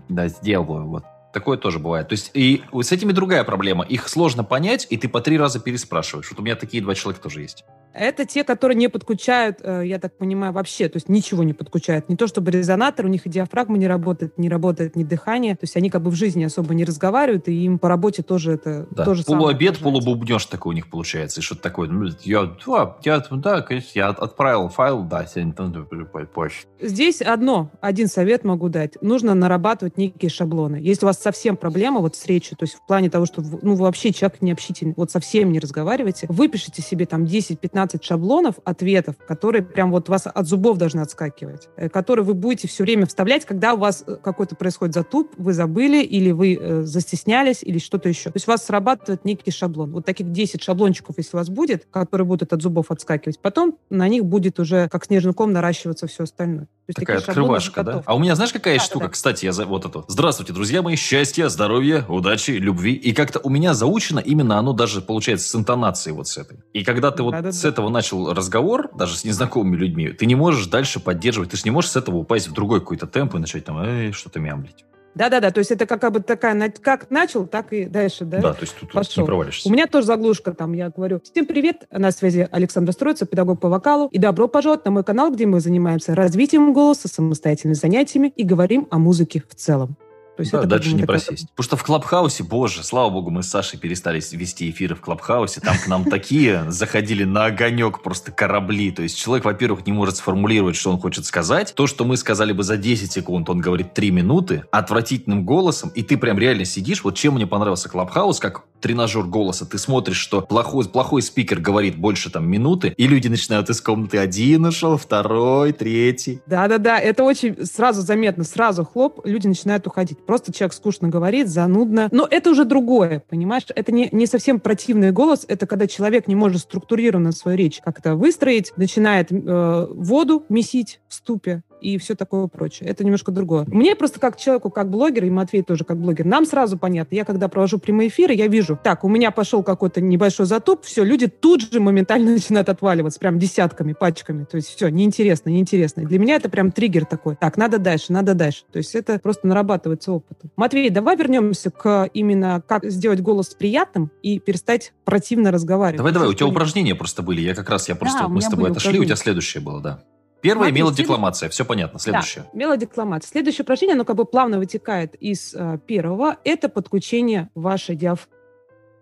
да, 0.09 0.29
сделаю. 0.29 0.87
Вот. 0.87 1.05
Такое 1.33 1.57
тоже 1.57 1.79
бывает. 1.79 2.09
То 2.09 2.13
есть 2.13 2.31
и 2.35 2.63
с 2.79 2.93
этими 2.93 3.13
другая 3.13 3.45
проблема. 3.45 3.85
Их 3.85 4.09
сложно 4.09 4.45
понять, 4.45 4.87
и 4.91 4.97
ты 4.97 5.09
по 5.09 5.21
три 5.21 5.39
раза 5.39 5.61
переспрашиваешь. 5.61 6.31
Вот 6.31 6.41
у 6.41 6.43
меня 6.43 6.57
такие 6.57 6.83
два 6.83 6.95
человека 6.95 7.23
тоже 7.23 7.41
есть. 7.43 7.65
Это 7.95 8.25
те, 8.25 8.45
которые 8.45 8.77
не 8.77 8.89
подключают, 8.89 9.59
э, 9.63 9.83
я 9.87 9.99
так 9.99 10.17
понимаю, 10.17 10.53
вообще, 10.53 10.89
то 10.89 10.97
есть 10.97 11.09
ничего 11.09 11.43
не 11.43 11.53
подключают. 11.53 12.09
Не 12.09 12.17
то 12.17 12.27
чтобы 12.27 12.51
резонатор, 12.51 13.07
у 13.07 13.09
них 13.09 13.27
и 13.27 13.31
диафрагма 13.31 13.79
не 13.79 13.87
работает, 13.87 14.39
не 14.39 14.49
работает 14.49 14.97
ни 14.97 15.05
дыхание. 15.05 15.55
То 15.55 15.65
есть 15.65 15.77
они 15.77 15.91
как 15.91 16.03
бы 16.03 16.11
в 16.11 16.15
жизни 16.15 16.45
особо 16.45 16.75
не 16.75 16.85
разговаривают, 16.85 17.49
и 17.49 17.65
им 17.65 17.79
по 17.79 17.89
работе 17.89 18.23
тоже 18.23 18.53
это 18.53 18.87
Да. 18.91 19.05
тоже 19.05 19.25
Полуобед, 19.25 19.79
полубубнеж 19.79 20.47
такой 20.47 20.71
у 20.71 20.75
них 20.75 20.89
получается. 20.89 21.41
И 21.41 21.43
что-то 21.43 21.63
такое. 21.63 21.89
Ну, 21.89 22.09
Я, 22.23 22.51
да, 22.67 22.97
я, 23.03 23.23
да, 23.31 23.61
конечно, 23.63 23.91
я 23.95 24.09
отправил 24.09 24.69
файл, 24.69 25.03
да, 25.03 25.27
сегодня 25.27 25.53
там, 25.53 25.87
позже. 26.33 26.57
Здесь 26.81 27.21
одно, 27.23 27.71
один 27.81 28.09
совет 28.09 28.45
могу 28.45 28.69
дать. 28.69 29.01
Нужно 29.03 29.35
нарабатывать 29.35 29.97
некие 29.99 30.31
шаблоны. 30.31 30.77
Если 30.77 31.05
у 31.05 31.09
вас 31.09 31.19
совсем 31.21 31.57
проблема 31.57 32.01
вот 32.01 32.17
с 32.17 32.27
речью, 32.27 32.57
то 32.57 32.65
есть 32.65 32.75
в 32.75 32.87
плане 32.87 33.11
того, 33.11 33.27
что 33.27 33.43
ну, 33.63 33.75
вы 33.75 33.83
вообще 33.85 34.13
человек 34.13 34.41
не 34.41 34.53
общительный, 34.53 34.95
вот 34.97 35.11
совсем 35.11 35.53
не 35.53 35.59
разговариваете, 35.59 36.27
выпишите 36.29 36.83
себе 36.83 37.07
там 37.07 37.25
10-15 37.25 37.82
шаблонов 38.03 38.57
ответов, 38.65 39.17
которые 39.27 39.63
прям 39.63 39.91
вот 39.91 40.09
вас 40.09 40.27
от 40.27 40.47
зубов 40.47 40.79
должны 40.79 41.01
отскакивать, 41.01 41.69
э, 41.77 41.89
которые 41.89 42.25
вы 42.25 42.35
будете 42.35 42.69
все 42.69 42.85
время 42.85 43.07
вставлять, 43.07 43.45
когда 43.45 43.75
у 43.75 43.79
вас 43.79 44.05
э, 44.07 44.17
какой-то 44.17 44.57
происходит 44.57 44.95
затуп, 44.95 45.33
вы 45.37 45.53
забыли 45.53 46.03
или 46.03 46.31
вы 46.31 46.59
э, 46.61 46.83
застеснялись 46.83 47.63
или 47.63 47.79
что-то 47.79 48.09
еще. 48.09 48.31
То 48.31 48.37
есть 48.37 48.49
у 48.49 48.51
вас 48.51 48.65
срабатывает 48.65 49.25
некий 49.25 49.51
шаблон. 49.51 49.93
Вот 49.93 50.05
таких 50.05 50.31
10 50.33 50.63
шаблончиков, 50.63 51.17
если 51.19 51.37
у 51.37 51.39
вас 51.39 51.49
будет, 51.49 51.87
которые 51.91 52.27
будут 52.27 52.53
от 52.53 52.63
зубов 52.63 52.91
отскакивать, 52.91 53.39
потом 53.39 53.79
на 53.91 54.09
них 54.09 54.25
будет 54.25 54.59
уже 54.61 54.89
как 54.89 55.05
снежный 55.05 55.35
ком 55.35 55.53
наращиваться 55.53 56.07
все 56.07 56.25
остальное. 56.25 56.69
Есть 56.93 57.01
Такая 57.07 57.19
такие 57.21 57.35
шаблоны 57.35 57.57
открывашка, 57.57 57.83
да? 57.83 58.03
А 58.05 58.15
у 58.15 58.19
меня 58.19 58.35
знаешь, 58.35 58.53
какая 58.53 58.75
Да, 58.75 58.81
да, 58.81 58.85
штука? 58.85 59.05
да. 59.07 59.11
Кстати, 59.11 59.45
я 59.47 59.53
за 59.53 59.65
вот 59.65 59.87
это. 59.87 60.05
Здравствуйте, 60.09 60.53
друзья 60.53 60.83
мои. 60.83 60.97
Счастья, 60.97 61.49
здоровья, 61.49 62.05
удачи, 62.09 62.51
любви. 62.53 62.93
И 62.93 63.13
как-то 63.13 63.41
у 63.43 63.49
меня 63.49 63.73
заучено 63.75 64.19
именно 64.19 64.59
оно 64.59 64.73
даже 64.75 65.01
получается 65.01 65.49
с 65.49 65.55
интонацией 65.55 66.15
вот 66.15 66.29
с 66.29 66.37
этой. 66.37 66.59
И 66.75 66.85
когда 66.85 67.11
ты 67.11 67.23
вот 67.23 67.33
Да-да-да. 67.33 67.53
с 67.53 67.65
этого 67.65 67.89
начал 67.89 68.33
разговор, 68.35 68.91
даже 68.95 69.17
с 69.17 69.25
незнакомыми 69.25 69.77
людьми, 69.77 70.09
ты 70.09 70.27
не 70.27 70.35
можешь 70.35 70.67
дальше 70.67 71.01
поддерживать. 71.01 71.51
Ты 71.51 71.57
же 71.57 71.63
не 71.65 71.71
можешь 71.71 71.91
с 71.93 71.97
этого 71.97 72.17
упасть 72.17 72.49
в 72.49 72.53
другой 72.53 72.81
какой-то 72.81 73.07
темп 73.07 73.37
и 73.37 73.39
начать 73.39 73.65
там, 73.65 73.79
эй, 73.83 74.13
что-то 74.13 74.39
мямлить. 74.41 74.85
Да-да-да, 75.15 75.51
то 75.51 75.59
есть 75.59 75.71
это 75.71 75.87
как 75.87 76.11
бы 76.11 76.21
такая, 76.21 76.73
как 76.81 77.11
начал, 77.11 77.47
так 77.47 77.73
и 77.73 77.85
дальше, 77.85 78.25
да? 78.25 78.41
Да, 78.41 78.55
то 78.55 78.63
есть 78.63 78.75
тут, 78.75 78.91
тут 78.91 78.93
Пошел. 78.93 79.23
не 79.23 79.27
провалишься. 79.27 79.69
У 79.69 79.73
меня 79.73 79.87
тоже 79.87 80.07
заглушка 80.07 80.55
там, 80.55 80.73
я 80.73 80.91
говорю, 80.91 81.21
всем 81.23 81.47
привет, 81.47 81.85
на 81.91 82.11
связи 82.13 82.49
Александр 82.51 82.93
Строица, 82.93 83.27
педагог 83.27 83.61
по 83.61 83.69
вокалу, 83.69 84.09
и 84.09 84.19
добро 84.19 84.49
пожаловать 84.49 84.85
на 84.85 84.91
мой 84.91 85.05
канал, 85.05 85.31
где 85.33 85.47
мы 85.47 85.61
занимаемся 85.61 86.15
развитием 86.15 86.73
голоса, 86.73 87.09
самостоятельными 87.09 87.75
занятиями 87.75 88.33
и 88.35 88.43
говорим 88.43 88.89
о 88.91 88.99
музыке 88.99 89.43
в 89.49 89.55
целом. 89.55 89.97
То 90.37 90.41
есть 90.41 90.53
Да, 90.53 90.59
это 90.59 90.67
дальше 90.67 90.95
не 90.95 91.05
просесть. 91.05 91.49
Потому 91.51 91.65
что 91.65 91.77
в 91.77 91.83
Клабхаусе, 91.83 92.43
боже, 92.43 92.83
слава 92.83 93.11
богу, 93.11 93.31
мы 93.31 93.43
с 93.43 93.49
Сашей 93.49 93.79
перестали 93.79 94.23
вести 94.33 94.71
эфиры 94.71 94.95
в 94.95 95.01
Клабхаусе. 95.01 95.61
Там 95.61 95.77
к 95.77 95.87
нам 95.87 96.05
такие 96.05 96.71
заходили 96.71 97.25
на 97.25 97.47
огонек 97.47 98.03
просто 98.03 98.33
корабли. 98.33 98.91
То 98.91 99.03
есть 99.03 99.19
человек, 99.19 99.45
во-первых, 99.45 99.87
не 99.87 99.93
может 99.93 100.17
сформулировать, 100.17 100.77
что 100.77 100.91
он 100.91 100.99
хочет 100.99 101.27
сказать. 101.27 101.75
То, 101.75 101.87
что 101.87 102.05
мы 102.05 102.17
сказали 102.17 102.53
бы 102.53 102.63
за 102.63 102.77
10 102.77 103.13
секунд, 103.13 103.51
он 103.51 103.61
говорит 103.61 103.95
3 103.95 104.11
минуты 104.11 104.65
отвратительным 104.71 105.45
голосом. 105.45 105.91
И 105.95 106.03
ты 106.03 106.17
прям 106.17 106.39
реально 106.39 106.65
сидишь. 106.65 107.05
Вот 107.05 107.17
чем 107.17 107.35
мне 107.35 107.47
понравился 107.47 107.89
Клабхаус, 107.89 108.41
как 108.41 108.65
тренажер 108.83 109.25
голоса. 109.25 109.65
Ты 109.65 109.79
смотришь, 109.79 110.19
что 110.19 110.43
плохой, 110.43 110.87
плохой 110.87 111.23
спикер 111.23 111.61
говорит 111.61 111.97
больше 111.97 112.31
там 112.31 112.49
минуты, 112.49 112.93
и 112.97 113.07
люди 113.07 113.29
начинают 113.29 113.71
из 113.71 113.81
комнаты 113.81 114.19
один 114.19 114.67
ушел, 114.67 114.99
второй, 114.99 115.73
третий. 115.73 116.43
Да-да-да, 116.47 116.99
это 116.99 117.23
очень 117.23 117.65
сразу 117.65 118.03
заметно, 118.03 118.45
сразу 118.45 118.85
хлоп, 118.85 119.21
люди 119.25 119.47
начинают 119.47 119.87
уходить. 119.87 120.19
Просто 120.27 120.53
человек 120.53 120.75
скучно 120.75 121.09
говорит, 121.09 121.49
занудно. 121.49 122.09
Но 122.13 122.27
это 122.31 122.51
уже 122.51 122.65
другое, 122.65 123.23
понимаешь? 123.29 123.65
Это 123.75 123.93
не, 123.93 124.09
не 124.13 124.27
совсем 124.27 124.61
противный 124.61 125.11
голос, 125.11 125.45
это 125.49 125.67
когда 125.67 125.87
человек 125.87 126.29
не 126.29 126.35
может 126.35 126.63
структурированно 126.63 127.33
свою 127.33 127.57
речь 127.57 127.81
как-то 127.85 128.15
выстроить, 128.15 128.73
начинает 128.77 129.31
э, 129.31 129.87
воду 129.91 130.45
месить 130.49 131.01
в 131.09 131.15
ступе 131.15 131.63
и 131.83 131.99
все 131.99 132.15
такое 132.15 132.47
прочее. 132.47 132.89
Это 132.89 133.05
немножко 133.05 133.33
другое. 133.33 133.65
Мне 133.67 133.97
просто 133.97 134.21
как 134.21 134.37
человеку, 134.37 134.71
как 134.71 134.89
блогер, 134.89 135.25
и 135.25 135.31
Матвей 135.31 135.63
тоже 135.63 135.85
как 135.85 135.99
блогер, 135.99 136.25
нам 136.25 136.47
сразу 136.47 136.79
понятно. 136.79 137.15
Я 137.15 137.25
когда 137.25 137.49
провожу 137.49 137.79
прямые 137.79 138.09
эфиры, 138.09 138.35
я 138.35 138.47
вижу, 138.47 138.79
так, 138.83 139.05
у 139.05 139.09
меня 139.09 139.31
пошел 139.31 139.63
какой-то 139.63 140.01
небольшой 140.01 140.47
затуп, 140.47 140.85
все, 140.85 141.05
люди 141.05 141.27
тут 141.27 141.73
же 141.73 141.81
моментально 141.81 142.31
начинают 142.33 142.69
отваливаться, 142.69 143.19
прям 143.19 143.39
десятками, 143.39 143.93
пачками. 143.93 144.45
То 144.45 144.57
есть 144.57 144.69
все, 144.69 144.89
неинтересно, 144.89 145.51
неинтересно. 145.51 146.03
И 146.03 146.07
Для 146.07 146.19
меня 146.19 146.37
это 146.37 146.49
прям 146.49 146.71
триггер 146.71 147.05
такой. 147.05 147.37
Так, 147.37 147.57
надо 147.57 147.79
дальше, 147.79 148.13
надо 148.13 148.35
дальше. 148.35 148.63
То 148.73 148.79
есть 148.79 148.95
это 148.95 149.19
просто 149.19 149.47
нарабатывается 149.47 150.13
опытом. 150.13 150.51
Матвей, 150.57 150.91
давай 150.91 151.17
вернемся 151.17 151.71
к 151.71 152.09
именно 152.15 152.63
как 152.67 152.85
сделать 152.85 153.21
голос 153.21 153.49
приятным 153.55 154.11
и 154.23 154.39
перестать 154.39 154.93
противно 155.05 155.51
разговаривать. 155.51 155.99
Давай, 155.99 156.13
давай, 156.13 156.29
у 156.29 156.35
тебя 156.35 156.47
упражнения 156.47 156.95
просто 156.95 157.23
были. 157.23 157.41
Я 157.41 157.55
как 157.55 157.69
раз, 157.69 157.89
я 157.89 157.97
просто, 157.97 158.21
Да, 158.21 158.25
вот 158.29 158.35
мы 158.35 158.43
с 158.43 158.47
тобой 158.47 158.71
отошли, 158.71 158.99
у 158.99 159.05
тебя 159.05 159.17
следующее 159.17 159.63
было, 159.63 159.81
да. 159.81 160.03
Первое 160.43 160.67
Смотри, 160.67 160.75
имела 160.81 160.89
следующее- 160.91 161.05
декламация, 161.05 161.49
все 161.49 161.65
понятно. 161.65 161.99
Следующее. 161.99 162.45
Да, 162.53 162.59
мелодекламация. 162.59 163.29
Следующее 163.31 163.63
упражнение, 163.63 163.95
оно 163.95 164.05
как 164.05 164.17
бы 164.17 164.25
плавно 164.25 164.59
вытекает 164.59 165.15
из 165.15 165.55
э, 165.55 165.79
первого. 165.87 166.37
Это 166.45 166.69
подключение 166.69 167.49
вашей 167.55 167.95
диафрагмы. 167.97 168.37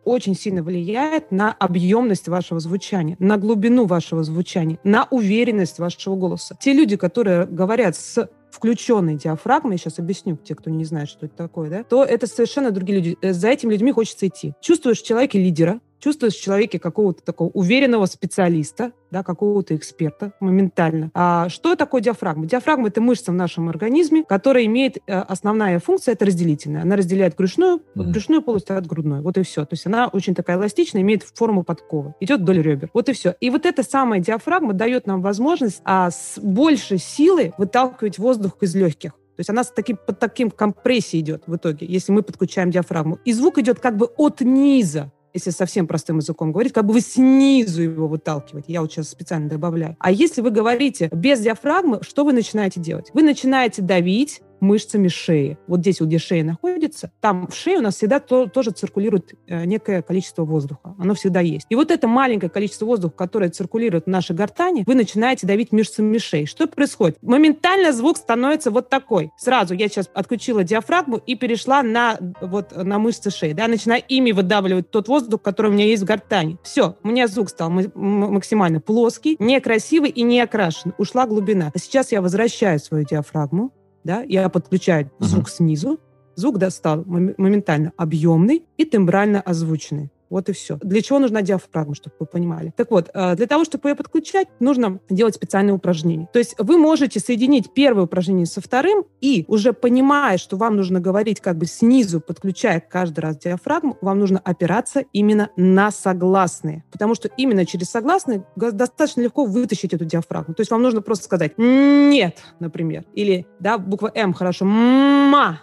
Очень 0.05 0.35
сильно 0.35 0.63
влияет 0.63 1.31
на 1.31 1.53
объемность 1.53 2.27
вашего 2.29 2.59
звучания, 2.59 3.17
на 3.19 3.37
глубину 3.37 3.85
вашего 3.85 4.23
звучания, 4.25 4.79
на 4.83 5.07
уверенность 5.11 5.79
вашего 5.79 6.17
голоса. 6.17 6.57
Те 6.59 6.73
люди, 6.73 6.97
которые 6.97 7.45
говорят 7.45 7.97
с 7.97 8.29
включенной 8.51 9.17
диафрагмой, 9.17 9.77
сейчас 9.77 9.99
объясню, 9.99 10.37
те, 10.37 10.55
кто 10.55 10.71
не 10.71 10.85
знает, 10.85 11.09
что 11.11 11.27
это 11.27 11.37
такое, 11.37 11.69
да, 11.71 11.85
то 11.85 12.03
это 12.03 12.27
совершенно 12.27 12.71
другие 12.71 12.99
люди. 12.99 13.19
Э, 13.21 13.33
За 13.33 13.49
этими 13.49 13.73
людьми 13.73 13.93
хочется 13.93 14.27
идти. 14.27 14.55
Чувствуешь 14.61 15.01
в 15.03 15.07
человеке 15.07 15.39
лидера, 15.39 15.81
чувствуешь 16.01 16.35
в 16.35 16.43
человеке 16.43 16.79
какого-то 16.79 17.23
такого 17.23 17.49
уверенного 17.51 18.07
специалиста, 18.07 18.93
да, 19.11 19.23
какого-то 19.23 19.77
эксперта 19.77 20.33
моментально. 20.41 21.11
А 21.15 21.49
что 21.49 21.75
такое 21.77 22.01
диафрагма? 22.01 22.47
Диафрагма– 22.47 22.89
это 22.89 23.01
мышца 23.01 23.33
в 23.33 23.35
нашем 23.35 23.69
организме, 23.69 24.25
которая 24.25 24.65
имеет 24.67 24.99
э, 24.99 25.13
основная 25.13 25.79
функция– 25.79 26.13
это 26.15 26.25
разделительная. 26.27 26.83
Она 26.83 26.97
разделяет 26.97 27.37
брюшную, 27.37 27.83
Мгм. 27.95 28.13
брюшную 28.13 28.43
полость 28.43 28.71
от 28.71 28.87
грудной. 28.87 29.21
Вот 29.21 29.37
и 29.39 29.43
все. 29.43 29.65
То 29.65 29.75
есть 29.75 29.87
она 29.87 30.09
очень 30.09 30.35
такая 30.35 30.57
эластичная, 30.57 31.03
имеет 31.03 31.23
форму 31.23 31.65
подковы. 31.65 32.15
Идет 32.21 32.41
вдоль 32.41 32.63
ребер. 32.63 32.91
Вот 32.95 33.09
и 33.09 33.13
все. 33.13 33.35
И 33.41 33.51
вот 33.51 33.67
эта 33.67 33.83
самая 33.83 34.21
диафрагма 34.21 34.73
дает 34.73 35.07
нам 35.07 35.23
возможность 35.23 35.83
а, 35.85 36.11
с 36.11 36.39
большей 36.41 36.99
силой 36.99 37.53
выталкивать 37.59 38.19
воздух 38.19 38.57
из 38.61 38.75
легких. 38.75 39.13
То 39.13 39.41
есть 39.41 39.51
она 39.51 39.65
с 39.65 39.71
таким, 39.71 39.97
под 39.97 40.19
таким 40.19 40.51
компрессией 40.51 41.23
идет 41.23 41.45
в 41.47 41.57
итоге, 41.57 41.87
если 41.87 42.13
мы 42.13 42.23
подключаем 42.23 42.71
диафрагму. 42.71 43.19
И 43.25 43.33
звук 43.33 43.59
идет 43.59 43.81
как 43.81 43.97
бы 43.97 44.07
от 44.17 44.41
низа. 44.43 45.13
Если 45.33 45.51
совсем 45.51 45.87
простым 45.87 46.19
языком 46.19 46.53
говорить, 46.53 46.73
как 46.73 46.87
бы 46.87 46.95
вы 46.95 47.01
снизу 47.01 47.83
его 47.83 48.09
выталкиваете. 48.09 48.73
Я 48.73 48.81
вот 48.81 48.93
сейчас 48.93 49.09
специально 49.09 49.49
добавляю. 49.49 49.97
А 49.99 50.11
если 50.11 50.41
вы 50.41 50.51
говорите 50.51 51.09
без 51.13 51.41
диафрагмы, 51.41 52.01
что 52.03 52.25
вы 52.25 52.33
начинаете 52.33 52.81
делать? 52.81 53.11
Вы 53.15 53.23
начинаете 53.23 53.83
давить, 53.83 54.43
мышцами 54.61 55.09
шеи. 55.09 55.59
Вот 55.67 55.81
здесь, 55.81 56.01
вот 56.01 56.09
где 56.09 56.19
шея 56.19 56.45
находится, 56.45 57.13
там 57.21 57.47
в 57.47 57.55
шее 57.55 57.79
у 57.79 57.83
нас 57.83 57.97
всегда 57.97 58.21
то, 58.21 58.47
тоже 58.47 58.71
циркулирует 58.71 59.35
э, 59.47 59.65
некое 59.65 60.03
количество 60.03 60.45
воздуха. 60.45 60.95
Оно 60.99 61.15
всегда 61.15 61.41
есть. 61.41 61.67
И 61.69 61.75
вот 61.75 61.91
это 61.91 62.09
маленькое 62.09 62.51
количество 62.51 62.87
воздуха, 62.87 63.15
которое 63.17 63.51
циркулирует 63.51 64.05
в 64.07 64.09
нашей 64.09 64.37
гортани, 64.37 64.85
вы 64.87 64.95
начинаете 64.95 65.47
давить 65.47 65.73
мышцами 65.73 66.19
шеи. 66.19 66.45
Что 66.45 66.67
происходит? 66.67 67.19
Моментально 67.23 67.93
звук 67.93 68.17
становится 68.17 68.71
вот 68.71 68.89
такой. 68.89 69.31
Сразу 69.39 69.75
я 69.75 69.89
сейчас 69.89 70.11
отключила 70.15 70.65
диафрагму 70.65 71.17
и 71.17 71.35
перешла 71.35 71.83
на, 71.83 72.19
вот, 72.41 72.77
на 72.77 72.99
мышцы 72.99 73.31
шеи. 73.31 73.53
Да, 73.53 73.69
начинаю 73.69 74.03
ими 74.09 74.33
выдавливать 74.33 74.91
тот 74.91 75.09
воздух, 75.09 75.43
который 75.43 75.71
у 75.71 75.75
меня 75.75 75.87
есть 75.87 76.03
в 76.03 76.07
гортани. 76.07 76.59
Все, 76.63 76.97
у 77.03 77.09
меня 77.09 77.27
звук 77.27 77.51
стал 77.51 77.71
максимально 77.71 78.81
плоский, 78.81 79.37
некрасивый 79.39 80.11
и 80.11 80.23
не 80.23 80.41
окрашен. 80.41 80.95
Ушла 80.99 81.27
глубина. 81.27 81.71
А 81.75 81.79
сейчас 81.79 82.13
я 82.13 82.21
возвращаю 82.23 82.79
свою 82.79 83.05
диафрагму, 83.05 83.73
да, 84.05 84.23
я 84.23 84.49
подключаю 84.49 85.11
звук 85.19 85.47
uh-huh. 85.47 85.51
снизу, 85.51 86.01
звук 86.35 86.59
достал 86.59 87.05
моментально 87.07 87.93
объемный 87.97 88.65
и 88.77 88.85
тембрально 88.85 89.41
озвученный. 89.41 90.11
Вот 90.31 90.49
и 90.49 90.53
все. 90.53 90.79
Для 90.81 91.03
чего 91.03 91.19
нужна 91.19 91.43
диафрагма, 91.43 91.97
чтобы 91.97 92.15
вы 92.21 92.27
понимали? 92.27 92.73
Так 92.77 92.91
вот, 92.93 93.11
э, 93.13 93.35
для 93.35 93.47
того, 93.47 93.65
чтобы 93.65 93.91
ее 93.91 93.97
подключать, 93.97 94.47
нужно 94.61 95.01
делать 95.11 95.35
специальные 95.35 95.75
упражнения. 95.75 96.29
То 96.33 96.39
есть 96.39 96.55
вы 96.59 96.79
можете 96.79 97.19
соединить 97.19 97.75
первое 97.75 98.05
упражнение 98.05 98.47
со 98.47 98.61
вторым 98.61 99.05
и 99.21 99.45
уже 99.49 99.73
понимая, 99.73 100.39
что 100.39 100.57
вам 100.57 100.77
нужно 100.77 101.01
говорить 101.01 101.41
как 101.41 101.59
бы 101.59 101.67
снизу, 101.67 102.21
подключая 102.21 102.81
каждый 102.81 103.21
раз 103.21 103.39
диафрагму, 103.39 103.99
вам 104.01 104.21
нужно 104.21 104.39
опираться 104.39 105.05
именно 105.13 105.51
на 105.57 105.91
согласные. 105.91 106.85
Потому 106.93 107.17
что 107.17 107.29
именно 107.37 107.67
через 107.67 107.91
согласные 107.91 108.45
достаточно 108.55 109.23
легко 109.23 109.45
вытащить 109.45 109.93
эту 109.93 110.05
диафрагму. 110.05 110.55
То 110.55 110.61
есть 110.61 110.71
вам 110.71 110.83
нужно 110.83 111.03
просто 111.03 111.25
сказать 111.25 111.55
«нет», 111.59 112.39
например. 112.61 113.05
Или, 113.15 113.47
да, 113.59 113.79
буква 113.79 114.13
«М» 114.15 114.33
хорошо 114.33 114.65
«ма», 114.65 115.61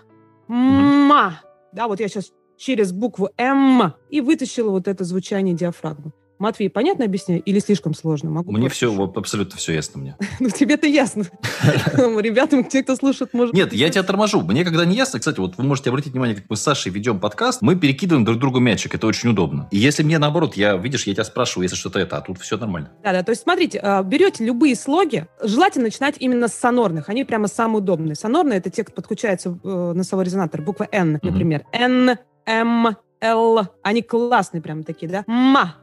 «ма». 0.50 1.42
Да, 1.72 1.88
вот 1.88 2.02
я 2.02 2.08
сейчас 2.10 2.32
через 2.58 2.92
букву 2.92 3.30
«М» 3.38 3.94
и 4.10 4.22
вытащила 4.22 4.72
вот 4.72 4.88
это 4.88 5.04
звучание 5.04 5.56
диафрагмы. 5.56 6.12
Матвей, 6.40 6.70
понятно 6.70 7.06
объясняю 7.06 7.42
или 7.42 7.58
слишком 7.60 7.96
сложно? 7.96 8.30
Могу 8.30 8.52
мне 8.52 8.70
все, 8.70 8.92
вот, 8.92 9.18
абсолютно 9.18 9.58
все 9.58 9.74
ясно 9.74 10.00
мне. 10.00 10.16
ну, 10.40 10.50
тебе-то 10.50 10.86
ясно. 10.86 11.24
Ребятам, 11.98 12.64
те, 12.64 12.84
кто 12.84 12.96
слушает, 12.96 13.34
может... 13.34 13.56
Нет, 13.56 13.74
я 13.74 13.90
тебя 13.90 14.04
торможу. 14.04 14.42
Мне 14.42 14.64
когда 14.64 14.86
не 14.86 14.96
ясно, 14.96 15.20
кстати, 15.20 15.40
вот 15.40 15.58
вы 15.58 15.64
можете 15.64 15.90
обратить 15.90 16.14
внимание, 16.14 16.36
как 16.36 16.46
мы 16.50 16.56
с 16.56 16.62
Сашей 16.62 16.92
ведем 16.92 17.20
подкаст, 17.20 17.62
мы 17.62 17.76
перекидываем 17.76 18.24
друг 18.24 18.38
другу 18.38 18.60
мячик, 18.60 18.94
это 18.94 19.08
очень 19.08 19.30
удобно. 19.30 19.68
И 19.72 19.78
если 19.78 20.04
мне 20.04 20.20
наоборот, 20.20 20.56
я, 20.56 20.76
видишь, 20.78 21.08
я 21.08 21.14
тебя 21.14 21.24
спрашиваю, 21.24 21.64
если 21.64 21.76
что-то 21.76 22.00
это, 22.00 22.18
а 22.18 22.22
тут 22.22 22.40
все 22.40 22.58
нормально. 22.58 22.92
Да-да, 23.04 23.24
то 23.24 23.32
есть 23.32 23.42
смотрите, 23.42 23.80
а, 23.82 24.04
берете 24.04 24.46
любые 24.46 24.76
слоги, 24.76 25.26
желательно 25.42 25.86
начинать 25.86 26.16
именно 26.20 26.48
с 26.48 26.54
сонорных, 26.54 27.10
они 27.10 27.24
прямо 27.24 27.48
самые 27.48 27.80
удобные. 27.80 28.16
Сонорные– 28.16 28.58
это 28.60 28.70
те, 28.70 28.84
кто 28.84 28.94
подключается 28.94 29.58
э, 29.64 29.94
носовой 29.96 30.26
резонатор, 30.26 30.62
буква 30.62 30.88
«Н», 30.92 31.20
например. 31.24 31.64
«Н», 31.72 32.18
М, 32.48 32.96
Л. 33.20 33.68
Они 33.84 34.02
классные 34.02 34.62
прям 34.62 34.84
такие, 34.84 35.12
да? 35.12 35.24
Ма, 35.28 35.76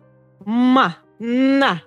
ма, 0.45 0.97
на. 1.19 1.83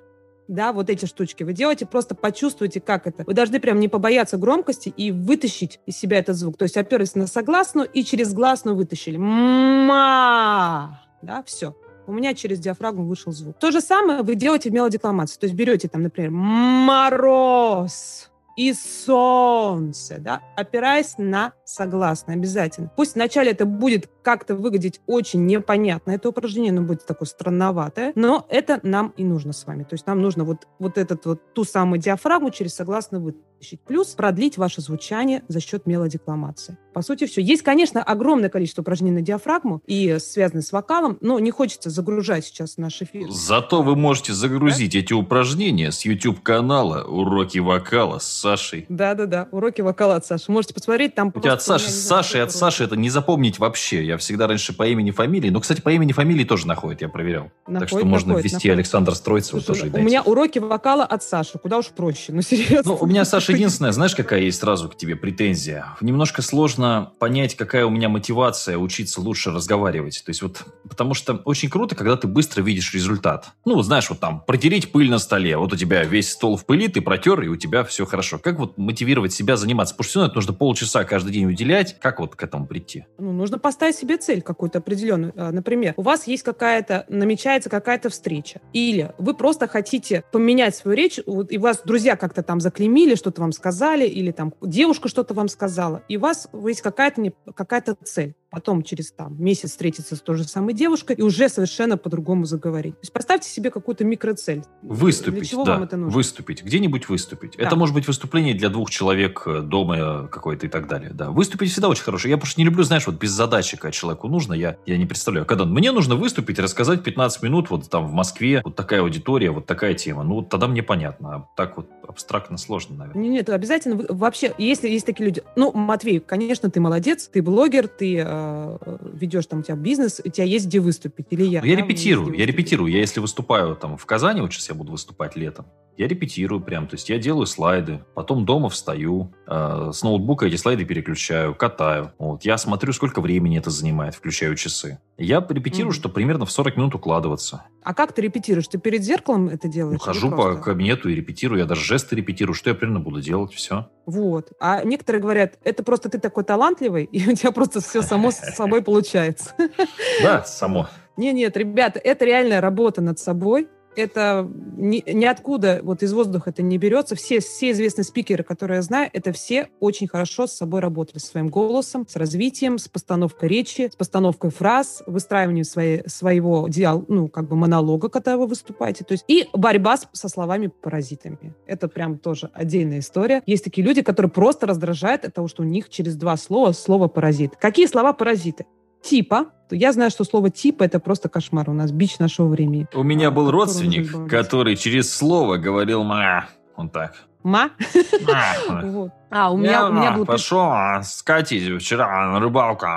Да, 0.48 0.72
вот 0.72 0.90
эти 0.90 1.06
штучки 1.06 1.44
вы 1.44 1.52
делаете, 1.52 1.86
просто 1.86 2.16
почувствуйте, 2.16 2.80
как 2.80 3.06
это. 3.06 3.24
Вы 3.26 3.34
должны 3.34 3.60
прям 3.60 3.82
не 3.82 3.90
побояться 3.90 4.38
громкости 4.38 4.88
и 4.88 5.12
вытащить 5.12 5.82
из 5.86 5.98
себя 5.98 6.20
этот 6.20 6.38
звук. 6.38 6.58
То 6.58 6.64
есть 6.64 6.78
оперлись 6.78 7.16
на 7.16 7.28
согласную 7.28 7.90
и 7.92 8.04
через 8.04 8.34
гласную 8.34 8.78
вытащили. 8.78 9.18
Ма. 9.18 11.02
Да, 11.22 11.44
все. 11.46 11.76
У 12.06 12.14
меня 12.14 12.34
через 12.34 12.60
диафрагму 12.60 13.06
вышел 13.06 13.34
звук. 13.34 13.58
То 13.60 13.72
же 13.72 13.82
самое 13.82 14.22
вы 14.22 14.36
делаете 14.36 14.70
в 14.70 14.74
мелодикламации. 14.74 15.38
То 15.38 15.48
есть 15.48 15.56
берете 15.56 15.90
там, 15.90 16.04
например, 16.04 16.32
мороз 16.32 18.30
и 18.58 18.74
солнце, 18.74 20.18
да, 20.20 20.42
опираясь 20.56 21.18
на 21.18 21.54
согласное 21.64 22.36
обязательно. 22.36 22.92
Пусть 22.96 23.14
вначале 23.16 23.52
это 23.52 23.66
будет 23.66 24.10
как-то 24.24 24.56
выглядеть 24.56 25.00
очень 25.06 25.46
непонятно, 25.46 26.12
это 26.12 26.28
упражнение, 26.28 26.72
оно 26.72 26.82
будет 26.82 27.06
такое 27.06 27.28
странноватое, 27.28 28.12
но 28.16 28.46
это 28.50 28.80
нам 28.84 29.14
и 29.16 29.24
нужно 29.24 29.54
с 29.54 29.66
вами. 29.66 29.84
То 29.84 29.94
есть 29.94 30.08
нам 30.08 30.22
нужно 30.22 30.44
вот, 30.44 30.68
вот 30.80 30.98
этот 30.98 31.26
вот 31.26 31.54
ту 31.54 31.64
самую 31.64 32.00
диафрагму 32.00 32.50
через 32.50 32.74
согласное 32.74 33.20
вытащить. 33.20 33.48
Плюс 33.88 34.10
продлить 34.10 34.58
ваше 34.58 34.82
звучание 34.82 35.44
за 35.48 35.60
счет 35.60 35.86
мелодикламации. 35.86 36.78
По 36.94 37.02
сути, 37.02 37.28
все. 37.28 37.42
Есть, 37.42 37.62
конечно, 37.62 38.02
огромное 38.02 38.50
количество 38.50 38.82
упражнений 38.82 39.18
на 39.18 39.22
диафрагму 39.22 39.84
и 39.86 40.18
связанные 40.20 40.64
с 40.64 40.72
вокалом, 40.72 41.18
но 41.22 41.40
не 41.40 41.52
хочется 41.52 41.90
загружать 41.90 42.46
сейчас 42.46 42.78
наш 42.78 43.02
эфир. 43.04 43.30
Зато 43.30 43.84
вы 43.84 43.96
можете 43.96 44.34
загрузить 44.34 44.94
да? 44.94 45.00
эти 45.00 45.14
упражнения 45.14 45.92
с 45.92 46.06
YouTube-канала 46.06 47.04
«Уроки 47.04 47.60
вокала» 47.60 48.18
с 48.18 48.26
Сашей. 48.26 48.86
Да-да-да, 48.90 49.48
«Уроки 49.52 49.82
вокала» 49.82 50.16
от 50.16 50.26
Саши. 50.26 50.52
Можете 50.52 50.74
посмотреть, 50.74 51.14
там... 51.14 51.32
У 51.36 51.40
тебя 51.40 51.54
от 51.54 51.62
Саши, 51.62 51.90
с 51.90 52.08
Сашей, 52.08 52.42
от 52.42 52.52
Саши 52.52 52.84
это 52.86 52.96
не 52.96 53.12
запомнить 53.12 53.60
вообще. 53.60 54.04
Я 54.04 54.18
всегда 54.18 54.48
раньше 54.48 54.74
по 54.74 54.88
имени, 54.88 55.12
фамилии. 55.12 55.50
Но, 55.50 55.60
кстати, 55.60 55.82
по 55.82 55.90
имени, 55.90 56.14
фамилии 56.14 56.46
тоже 56.46 56.66
находит, 56.66 57.02
я 57.02 57.10
проверял. 57.10 57.52
Находит, 57.68 57.80
так 57.80 57.90
что 57.90 58.08
можно 58.08 58.30
находит, 58.30 58.46
ввести 58.46 58.56
находит. 58.56 58.74
Александр 58.74 59.16
Стройцева 59.16 59.62
тоже. 59.62 59.92
У 59.94 60.00
меня 60.00 60.24
уроки 60.24 60.58
вокала 60.60 61.04
от 61.04 61.22
Саши. 61.22 61.60
Куда 61.60 61.78
уж 61.78 61.88
проще, 61.88 62.34
ну 62.34 62.42
серьезно. 62.42 62.94
Ну, 62.94 62.98
у 63.00 63.06
меня, 63.06 63.24
Саша, 63.24 63.47
единственное, 63.54 63.92
знаешь, 63.92 64.16
какая 64.16 64.42
есть 64.42 64.60
сразу 64.60 64.90
к 64.90 64.98
тебе 64.98 65.16
претензия? 65.16 65.96
Немножко 66.02 66.42
сложно 66.42 67.12
понять, 67.20 67.56
какая 67.56 67.86
у 67.86 67.90
меня 67.90 68.10
мотивация 68.10 68.78
учиться 68.78 69.22
лучше 69.22 69.52
разговаривать. 69.52 70.24
То 70.26 70.30
есть 70.30 70.42
вот, 70.42 70.64
потому 70.88 71.14
что 71.14 71.36
очень 71.46 71.70
круто, 71.70 71.96
когда 71.96 72.16
ты 72.16 72.28
быстро 72.28 72.62
видишь 72.62 72.94
результат. 72.94 73.50
Ну, 73.66 73.82
знаешь, 73.82 74.10
вот 74.10 74.20
там, 74.20 74.42
протереть 74.42 74.92
пыль 74.92 75.10
на 75.10 75.20
столе. 75.20 75.58
Вот 75.58 75.74
у 75.74 75.76
тебя 75.76 76.04
весь 76.04 76.32
стол 76.32 76.58
в 76.58 76.66
пыли, 76.66 76.88
ты 76.88 77.02
протер, 77.02 77.42
и 77.42 77.48
у 77.48 77.56
тебя 77.56 77.84
все 77.84 78.06
хорошо. 78.06 78.40
Как 78.40 78.60
вот 78.60 78.78
мотивировать 78.78 79.34
себя 79.34 79.58
заниматься? 79.58 79.94
Потому 79.94 80.04
что 80.06 80.20
все 80.20 80.26
это 80.26 80.36
нужно 80.36 80.54
полчаса 80.54 81.04
каждый 81.04 81.34
день 81.34 81.46
уделять. 81.46 82.00
Как 82.00 82.20
вот 82.20 82.36
к 82.36 82.44
этому 82.44 82.68
прийти? 82.68 83.06
Ну, 83.18 83.32
нужно 83.32 83.60
поставить 83.60 83.96
себе 83.96 84.18
цель 84.18 84.42
какую-то 84.42 84.80
определенную. 84.80 85.34
А, 85.36 85.52
например, 85.52 85.94
у 85.98 86.02
вас 86.02 86.28
есть 86.28 86.44
какая-то, 86.44 87.06
намечается 87.10 87.70
какая-то 87.70 88.10
встреча. 88.10 88.62
Или 88.74 89.12
вы 89.18 89.34
просто 89.34 89.68
хотите 89.68 90.24
поменять 90.32 90.76
свою 90.76 90.96
речь, 90.96 91.20
вот, 91.26 91.52
и 91.52 91.58
вас 91.58 91.82
друзья 91.84 92.16
как-то 92.16 92.44
там 92.44 92.60
заклемили, 92.60 93.16
что-то 93.38 93.42
вам 93.42 93.52
сказали, 93.52 94.08
или 94.08 94.32
там 94.32 94.54
девушка 94.62 95.08
что-то 95.08 95.34
вам 95.34 95.48
сказала, 95.48 96.04
и 96.10 96.18
у 96.18 96.20
вас 96.20 96.50
есть 96.66 96.82
какая-то 96.82 97.32
какая-то 97.56 97.96
цель 98.04 98.36
потом 98.58 98.82
через 98.82 99.12
там, 99.12 99.36
месяц 99.40 99.70
встретиться 99.70 100.16
с 100.16 100.20
той 100.20 100.36
же 100.36 100.44
самой 100.44 100.74
девушкой 100.74 101.16
и 101.16 101.22
уже 101.22 101.48
совершенно 101.48 101.96
по-другому 101.96 102.46
заговорить. 102.46 102.96
То 102.96 103.04
есть 103.04 103.14
поставьте 103.14 103.48
себе 103.48 103.70
какую-то 103.70 104.04
микроцель. 104.04 104.64
Выступить, 104.82 105.42
для 105.42 105.46
чего 105.46 105.64
да, 105.64 105.74
вам 105.74 105.84
это 105.84 105.96
нужно? 105.96 106.16
Выступить, 106.16 106.64
где-нибудь 106.64 107.08
выступить. 107.08 107.56
Да. 107.56 107.66
Это 107.66 107.76
может 107.76 107.94
быть 107.94 108.08
выступление 108.08 108.56
для 108.56 108.70
двух 108.70 108.90
человек 108.90 109.44
э, 109.46 109.62
дома 109.62 110.28
какое-то 110.28 110.66
и 110.66 110.70
так 110.70 110.88
далее. 110.88 111.12
Да. 111.14 111.30
Выступить 111.30 111.72
всегда 111.72 111.90
очень 111.90 112.02
хорошо. 112.02 112.28
Я 112.30 112.38
просто 112.38 112.60
не 112.60 112.66
люблю, 112.66 112.82
знаешь, 112.82 113.06
вот 113.06 113.20
без 113.20 113.30
задачи, 113.30 113.78
когда 113.78 113.92
человеку 113.92 114.28
нужно, 114.28 114.54
я, 114.54 114.78
я 114.88 114.98
не 114.98 115.06
представляю. 115.06 115.46
Когда 115.46 115.66
мне 115.66 115.92
нужно 115.92 116.16
выступить, 116.16 116.58
рассказать 116.58 117.04
15 117.04 117.44
минут, 117.44 117.70
вот 117.70 117.88
там 117.92 118.08
в 118.08 118.14
Москве, 118.14 118.64
вот 118.66 118.76
такая 118.76 119.02
аудитория, 119.02 119.52
вот 119.52 119.68
такая 119.68 119.94
тема. 119.94 120.24
Ну, 120.24 120.38
вот 120.38 120.50
тогда 120.50 120.66
мне 120.66 120.82
понятно. 120.82 121.36
А 121.36 121.48
так 121.56 121.78
вот 121.78 121.92
абстрактно 122.08 122.58
сложно, 122.58 122.96
наверное. 122.96 123.22
Нет, 123.22 123.32
нет 123.34 123.50
обязательно. 123.50 124.04
Вообще, 124.10 124.52
если 124.58 124.90
есть 124.90 125.06
такие 125.06 125.28
люди... 125.28 125.44
Ну, 125.56 125.72
Матвей, 125.74 126.20
конечно, 126.20 126.72
ты 126.72 126.80
молодец, 126.80 127.28
ты 127.28 127.44
блогер, 127.44 127.88
ты 127.88 128.18
э, 128.48 128.78
Э, 128.86 128.98
ведешь 129.14 129.46
там 129.46 129.60
у 129.60 129.64
тебя 129.64 129.76
бизнес, 129.76 130.22
у 130.24 130.30
тебя 130.30 130.46
есть 130.46 130.68
где 130.68 130.80
выступить, 130.80 131.28
или 131.30 131.44
я. 131.44 131.62
Я 131.64 131.76
да, 131.76 131.82
репетирую, 131.82 132.34
я 132.36 132.46
репетирую. 132.46 132.92
Я 132.92 133.00
если 133.00 133.20
выступаю 133.20 133.76
там 133.76 133.98
в 133.98 134.06
Казани, 134.06 134.42
вот 134.42 134.54
сейчас 134.54 134.70
я 134.70 134.76
буду 134.76 134.92
выступать 134.92 135.36
летом, 135.36 135.66
я 135.98 136.08
репетирую 136.08 136.62
прям, 136.62 136.88
то 136.88 136.96
есть 136.96 137.10
я 137.10 137.18
делаю 137.18 137.48
слайды, 137.48 138.04
потом 138.14 138.46
дома 138.46 138.70
встаю, 138.70 139.34
э, 139.48 139.92
с 139.92 140.04
ноутбука 140.04 140.46
эти 140.46 140.56
слайды 140.56 140.86
переключаю, 140.86 141.56
катаю. 141.56 142.12
Вот, 142.20 142.46
я 142.46 142.58
смотрю, 142.58 142.94
сколько 142.94 143.20
времени 143.20 143.58
это 143.58 143.72
занимает, 143.72 144.14
включаю 144.14 144.56
часы. 144.56 145.00
Я 145.18 145.46
репетирую, 145.50 145.92
mm-hmm. 145.92 145.96
что 145.96 146.10
примерно 146.10 146.46
в 146.46 146.52
40 146.52 146.78
минут 146.78 146.96
укладываться. 146.96 147.64
А 147.84 147.96
как 147.96 148.14
ты 148.14 148.22
репетируешь? 148.22 148.68
Ты 148.68 148.78
перед 148.78 149.04
зеркалом 149.04 149.48
это 149.50 149.68
делаешь? 149.68 150.00
Ну, 150.00 150.00
хожу 150.00 150.30
по 150.30 150.56
кабинету 150.58 151.10
и 151.10 151.16
репетирую, 151.16 151.60
я 151.60 151.66
даже 151.66 151.82
жесты 151.82 152.16
репетирую, 152.16 152.54
что 152.54 152.70
я 152.70 152.76
примерно 152.76 153.00
буду 153.00 153.20
делать, 153.20 153.54
все. 153.54 153.90
Вот. 154.06 154.52
А 154.60 154.84
некоторые 154.84 155.22
говорят, 155.22 155.58
это 155.64 155.84
просто 155.84 156.10
ты 156.10 156.20
такой 156.20 156.44
талантливый, 156.44 157.06
и 157.06 157.28
у 157.28 157.36
тебя 157.36 157.52
просто 157.52 157.82
все 157.82 158.04
само 158.04 158.32
собой 158.32 158.84
получается. 158.84 159.54
Да, 160.22 160.44
само. 160.44 160.88
Нет, 161.16 161.36
нет, 161.36 161.58
ребята, 161.58 162.00
это 162.00 162.26
реальная 162.26 162.62
работа 162.62 163.02
над 163.02 163.18
собой 163.20 163.68
это 163.98 164.50
ни, 164.78 165.04
ниоткуда 165.06 165.82
вот 165.84 166.04
из 166.04 166.14
воздуха 166.14 166.52
это 166.52 166.62
не 166.62 166.78
берется. 166.78 167.16
Все, 167.16 167.40
все 167.40 167.72
известные 167.72 168.06
спикеры, 168.06 168.44
которые 168.44 168.78
я 168.78 168.82
знаю, 168.82 169.10
это 169.14 169.32
все 169.32 169.70
очень 169.80 170.08
хорошо 170.08 170.48
с 170.48 170.54
собой 170.54 170.82
работали, 170.82 171.18
со 171.20 171.28
своим 171.28 171.48
голосом, 171.48 172.08
с 172.08 172.16
развитием, 172.16 172.78
с 172.78 172.88
постановкой 172.88 173.50
речи, 173.50 173.90
с 173.92 173.96
постановкой 173.96 174.52
фраз, 174.52 175.04
выстраиванием 175.06 175.66
своей, 175.66 176.08
своего 176.08 176.68
диал, 176.68 177.06
ну, 177.08 177.28
как 177.28 177.48
бы 177.48 177.56
монолога, 177.56 178.10
когда 178.10 178.38
вы 178.38 178.48
выступаете. 178.48 179.04
То 179.04 179.14
есть 179.14 179.26
и 179.28 179.48
борьба 179.54 179.98
с, 179.98 180.08
со 180.14 180.30
словами-паразитами. 180.30 181.56
Это 181.66 181.88
прям 181.88 182.18
тоже 182.18 182.50
отдельная 182.54 183.00
история. 183.00 183.42
Есть 183.46 183.64
такие 183.64 183.86
люди, 183.86 184.02
которые 184.02 184.32
просто 184.32 184.68
раздражают 184.68 185.26
от 185.26 185.34
того, 185.34 185.48
что 185.48 185.64
у 185.64 185.66
них 185.66 185.90
через 185.90 186.16
два 186.16 186.38
слова 186.38 186.72
слово 186.72 187.08
«паразит». 187.08 187.56
Какие 187.56 187.88
слова 187.88 188.14
«паразиты»? 188.14 188.66
Типа 189.02 189.48
Я 189.70 189.92
знаю, 189.94 190.12
что 190.12 190.24
слово 190.24 190.50
«тип»— 190.50 190.82
это 190.84 191.00
просто 191.00 191.30
кошмар. 191.30 191.70
У 191.70 191.74
нас 191.74 191.92
бич 191.92 192.20
нашего 192.20 192.48
времени. 192.48 192.88
У 192.94 193.04
меня 193.04 193.28
а, 193.28 193.32
был 193.32 193.52
родственник, 193.52 194.30
который 194.30 194.76
через 194.76 195.14
слово 195.14 195.58
говорил 195.58 196.04
«ма». 196.04 196.48
Он 196.76 196.90
так. 196.90 197.16
Ма? 197.44 197.72
А, 199.30 199.52
у 199.52 199.58
меня, 199.58 199.90
у 199.90 199.92
меня 199.92 200.12
был... 200.14 200.26
Пошел 200.26 200.72
скатить 201.04 201.82
вчера 201.82 202.32
на 202.32 202.40
рыбалку. 202.40 202.88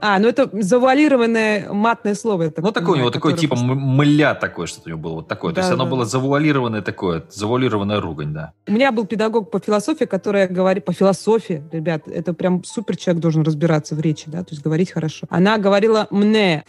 А, 0.00 0.18
ну 0.18 0.28
это 0.28 0.48
завуалированное 0.52 1.72
матное 1.72 2.14
слово. 2.14 2.44
Я 2.44 2.52
ну, 2.56 2.72
такое 2.72 2.94
у 2.94 2.98
него 2.98 3.10
такое, 3.10 3.34
типа 3.34 3.56
просто... 3.56 3.74
мля 3.74 4.34
такое, 4.34 4.66
что-то 4.66 4.84
у 4.86 4.88
него 4.90 5.00
было 5.00 5.14
вот 5.16 5.28
такое. 5.28 5.52
Да, 5.52 5.56
То 5.56 5.60
есть 5.60 5.76
да, 5.76 5.82
оно 5.82 5.90
было 5.90 6.04
завуалированное 6.04 6.82
такое, 6.82 7.24
завуалированная 7.30 8.00
ругань, 8.00 8.32
да. 8.32 8.52
У 8.66 8.72
меня 8.72 8.92
был 8.92 9.06
педагог 9.06 9.50
по 9.50 9.58
философии, 9.58 10.04
которая 10.04 10.48
говорит... 10.48 10.84
По 10.84 10.92
философии, 10.92 11.62
ребят, 11.72 12.08
это 12.08 12.32
прям 12.32 12.64
супер 12.64 12.96
человек 12.96 13.22
должен 13.22 13.42
разбираться 13.42 13.94
в 13.94 14.00
речи, 14.00 14.24
да, 14.26 14.38
то 14.38 14.50
есть 14.50 14.62
говорить 14.62 14.90
хорошо. 14.90 15.26
Она 15.30 15.58
говорила 15.58 16.06
«мне». 16.10 16.64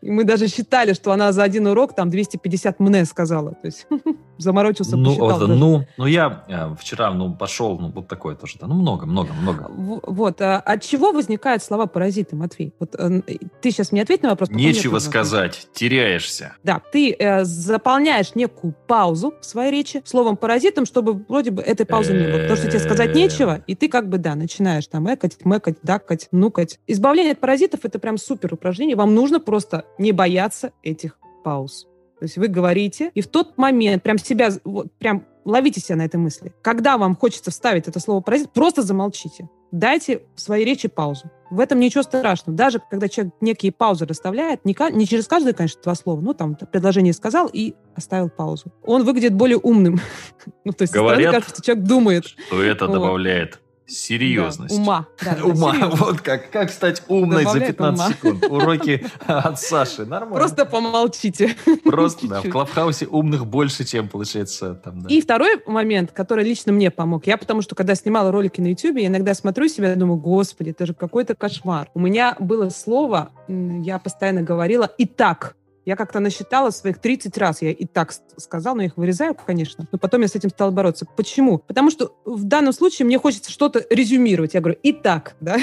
И 0.00 0.10
мы 0.10 0.24
даже 0.24 0.48
считали, 0.48 0.92
что 0.92 1.12
она 1.12 1.32
за 1.32 1.42
один 1.42 1.66
урок 1.66 1.94
там 1.94 2.10
250 2.10 2.80
«мне» 2.80 3.04
сказала. 3.04 3.52
То 3.52 3.66
есть 3.66 3.86
заморочился, 4.38 4.96
ну, 4.96 5.10
посчитал. 5.10 5.36
Это, 5.36 5.46
ну, 5.46 5.86
ну, 5.96 6.06
я 6.06 6.44
э, 6.48 6.74
вчера 6.78 7.12
ну, 7.12 7.34
пошел, 7.34 7.78
ну, 7.78 7.90
вот 7.90 8.08
такое 8.08 8.34
тоже. 8.34 8.56
Да. 8.60 8.66
Ну, 8.66 8.74
много, 8.74 9.06
много, 9.06 9.32
много. 9.32 9.70
Вот. 9.70 10.40
А 10.40 10.58
от 10.58 10.82
чего 10.82 11.12
возникают 11.12 11.62
слова 11.62 11.86
паразиты, 11.86 12.36
Матвей? 12.36 12.72
Вот 12.78 12.94
э, 12.98 13.20
ты 13.60 13.70
сейчас 13.70 13.92
мне 13.92 14.02
ответь 14.02 14.22
на 14.22 14.30
вопрос. 14.30 14.50
Нечего 14.50 14.98
сказать, 14.98 15.68
теряешься. 15.72 16.54
Да, 16.62 16.80
ты 16.92 17.14
э, 17.16 17.44
заполняешь 17.44 18.34
некую 18.34 18.74
паузу 18.86 19.34
в 19.40 19.44
своей 19.44 19.70
речи 19.70 20.02
словом 20.04 20.36
паразитом, 20.36 20.86
чтобы 20.86 21.24
вроде 21.28 21.50
бы 21.50 21.62
этой 21.62 21.86
паузы 21.86 22.12
не 22.12 22.26
было. 22.26 22.40
Потому 22.40 22.56
что 22.56 22.68
тебе 22.68 22.80
сказать 22.80 23.14
нечего, 23.14 23.62
и 23.66 23.74
ты 23.74 23.88
как 23.88 24.08
бы, 24.08 24.18
да, 24.18 24.34
начинаешь 24.34 24.86
там 24.86 25.12
экать, 25.12 25.44
мэкать, 25.44 25.76
дакать, 25.82 26.28
нукать. 26.32 26.78
Избавление 26.86 27.32
от 27.32 27.40
паразитов— 27.40 27.80
это 27.84 27.98
прям 27.98 28.18
супер 28.18 28.54
упражнение. 28.54 28.96
Вам 28.96 29.03
нужно 29.12 29.40
просто 29.40 29.84
не 29.98 30.12
бояться 30.12 30.72
этих 30.82 31.18
пауз. 31.42 31.88
То 32.18 32.24
есть 32.24 32.38
вы 32.38 32.48
говорите, 32.48 33.10
и 33.14 33.20
в 33.20 33.26
тот 33.26 33.58
момент 33.58 34.02
прям 34.02 34.18
себя, 34.18 34.50
вот, 34.64 34.90
прям 34.98 35.26
ловите 35.44 35.80
себя 35.80 35.96
на 35.96 36.06
этой 36.06 36.16
мысли. 36.16 36.54
Когда 36.62 36.96
вам 36.96 37.16
хочется 37.16 37.50
вставить 37.50 37.88
это 37.88 38.00
слово 38.00 38.20
паразит, 38.20 38.52
просто 38.52 38.82
замолчите. 38.82 39.48
Дайте 39.72 40.22
в 40.36 40.40
своей 40.40 40.64
речи 40.64 40.86
паузу. 40.88 41.30
В 41.50 41.58
этом 41.58 41.80
ничего 41.80 42.02
страшного. 42.02 42.56
Даже 42.56 42.80
когда 42.90 43.08
человек 43.08 43.34
некие 43.40 43.72
паузы 43.72 44.06
расставляет, 44.06 44.64
не, 44.64 44.76
не 44.92 45.06
через 45.06 45.26
каждое, 45.26 45.52
конечно, 45.52 45.82
два 45.82 45.94
слова, 45.96 46.20
ну, 46.20 46.32
там, 46.32 46.54
предложение 46.54 47.12
сказал 47.12 47.50
и 47.52 47.74
оставил 47.94 48.30
паузу. 48.30 48.72
Он 48.84 49.04
выглядит 49.04 49.34
более 49.34 49.58
умным. 49.58 50.00
ну, 50.64 50.72
то 50.72 50.82
есть, 50.82 50.94
Говорят, 50.94 51.32
кажется, 51.32 51.54
что 51.56 51.62
человек 51.62 51.84
думает. 51.84 52.24
Что 52.24 52.62
это 52.62 52.86
вот. 52.86 52.94
добавляет 52.94 53.60
Серьезность. 53.86 54.76
Да, 54.76 54.82
ума. 54.82 55.06
Да, 55.22 55.36
да, 55.36 55.44
ума. 55.44 55.74
Вот 55.92 56.20
как, 56.20 56.50
как 56.50 56.70
стать 56.70 57.02
умной 57.08 57.44
Добавляет 57.44 57.68
за 57.68 57.72
15 57.72 58.00
ума. 58.00 58.12
секунд. 58.14 58.44
Уроки 58.50 59.06
от 59.26 59.60
Саши. 59.60 60.06
Нормально. 60.06 60.36
Просто 60.36 60.64
помолчите. 60.64 61.54
Просто, 61.84 62.28
да. 62.28 62.40
В 62.40 62.48
Клабхаусе 62.48 63.06
умных 63.06 63.46
больше, 63.46 63.84
чем, 63.84 64.08
получается, 64.08 64.74
там, 64.74 65.02
да. 65.02 65.08
И 65.08 65.20
второй 65.20 65.62
момент, 65.66 66.12
который 66.12 66.44
лично 66.44 66.72
мне 66.72 66.90
помог. 66.90 67.26
Я 67.26 67.36
потому 67.36 67.60
что, 67.62 67.74
когда 67.74 67.94
снимала 67.94 68.32
ролики 68.32 68.60
на 68.60 68.68
YouTube, 68.68 68.96
я 68.96 69.06
иногда 69.08 69.34
смотрю 69.34 69.68
себя 69.68 69.92
и 69.92 69.96
думаю, 69.96 70.18
господи, 70.18 70.70
это 70.70 70.86
же 70.86 70.94
какой-то 70.94 71.34
кошмар. 71.34 71.90
У 71.94 72.00
меня 72.00 72.36
было 72.38 72.70
слово, 72.70 73.30
я 73.48 73.98
постоянно 73.98 74.42
говорила 74.42 74.90
«и 74.98 75.06
так». 75.06 75.56
Я 75.84 75.96
как-то 75.96 76.20
насчитала 76.20 76.70
своих 76.70 76.98
30 76.98 77.36
раз, 77.38 77.62
я 77.62 77.70
и 77.70 77.84
так 77.84 78.12
сказала, 78.36 78.76
но 78.76 78.82
я 78.82 78.88
их 78.88 78.96
вырезаю, 78.96 79.34
конечно, 79.34 79.86
но 79.92 79.98
потом 79.98 80.22
я 80.22 80.28
с 80.28 80.34
этим 80.34 80.50
стала 80.50 80.70
бороться. 80.70 81.06
Почему? 81.16 81.58
Потому 81.58 81.90
что 81.90 82.14
в 82.24 82.44
данном 82.44 82.72
случае 82.72 83.06
мне 83.06 83.18
хочется 83.18 83.50
что-то 83.50 83.84
резюмировать. 83.90 84.54
Я 84.54 84.60
говорю, 84.60 84.78
и 84.82 84.92
так, 84.92 85.36
да, 85.40 85.56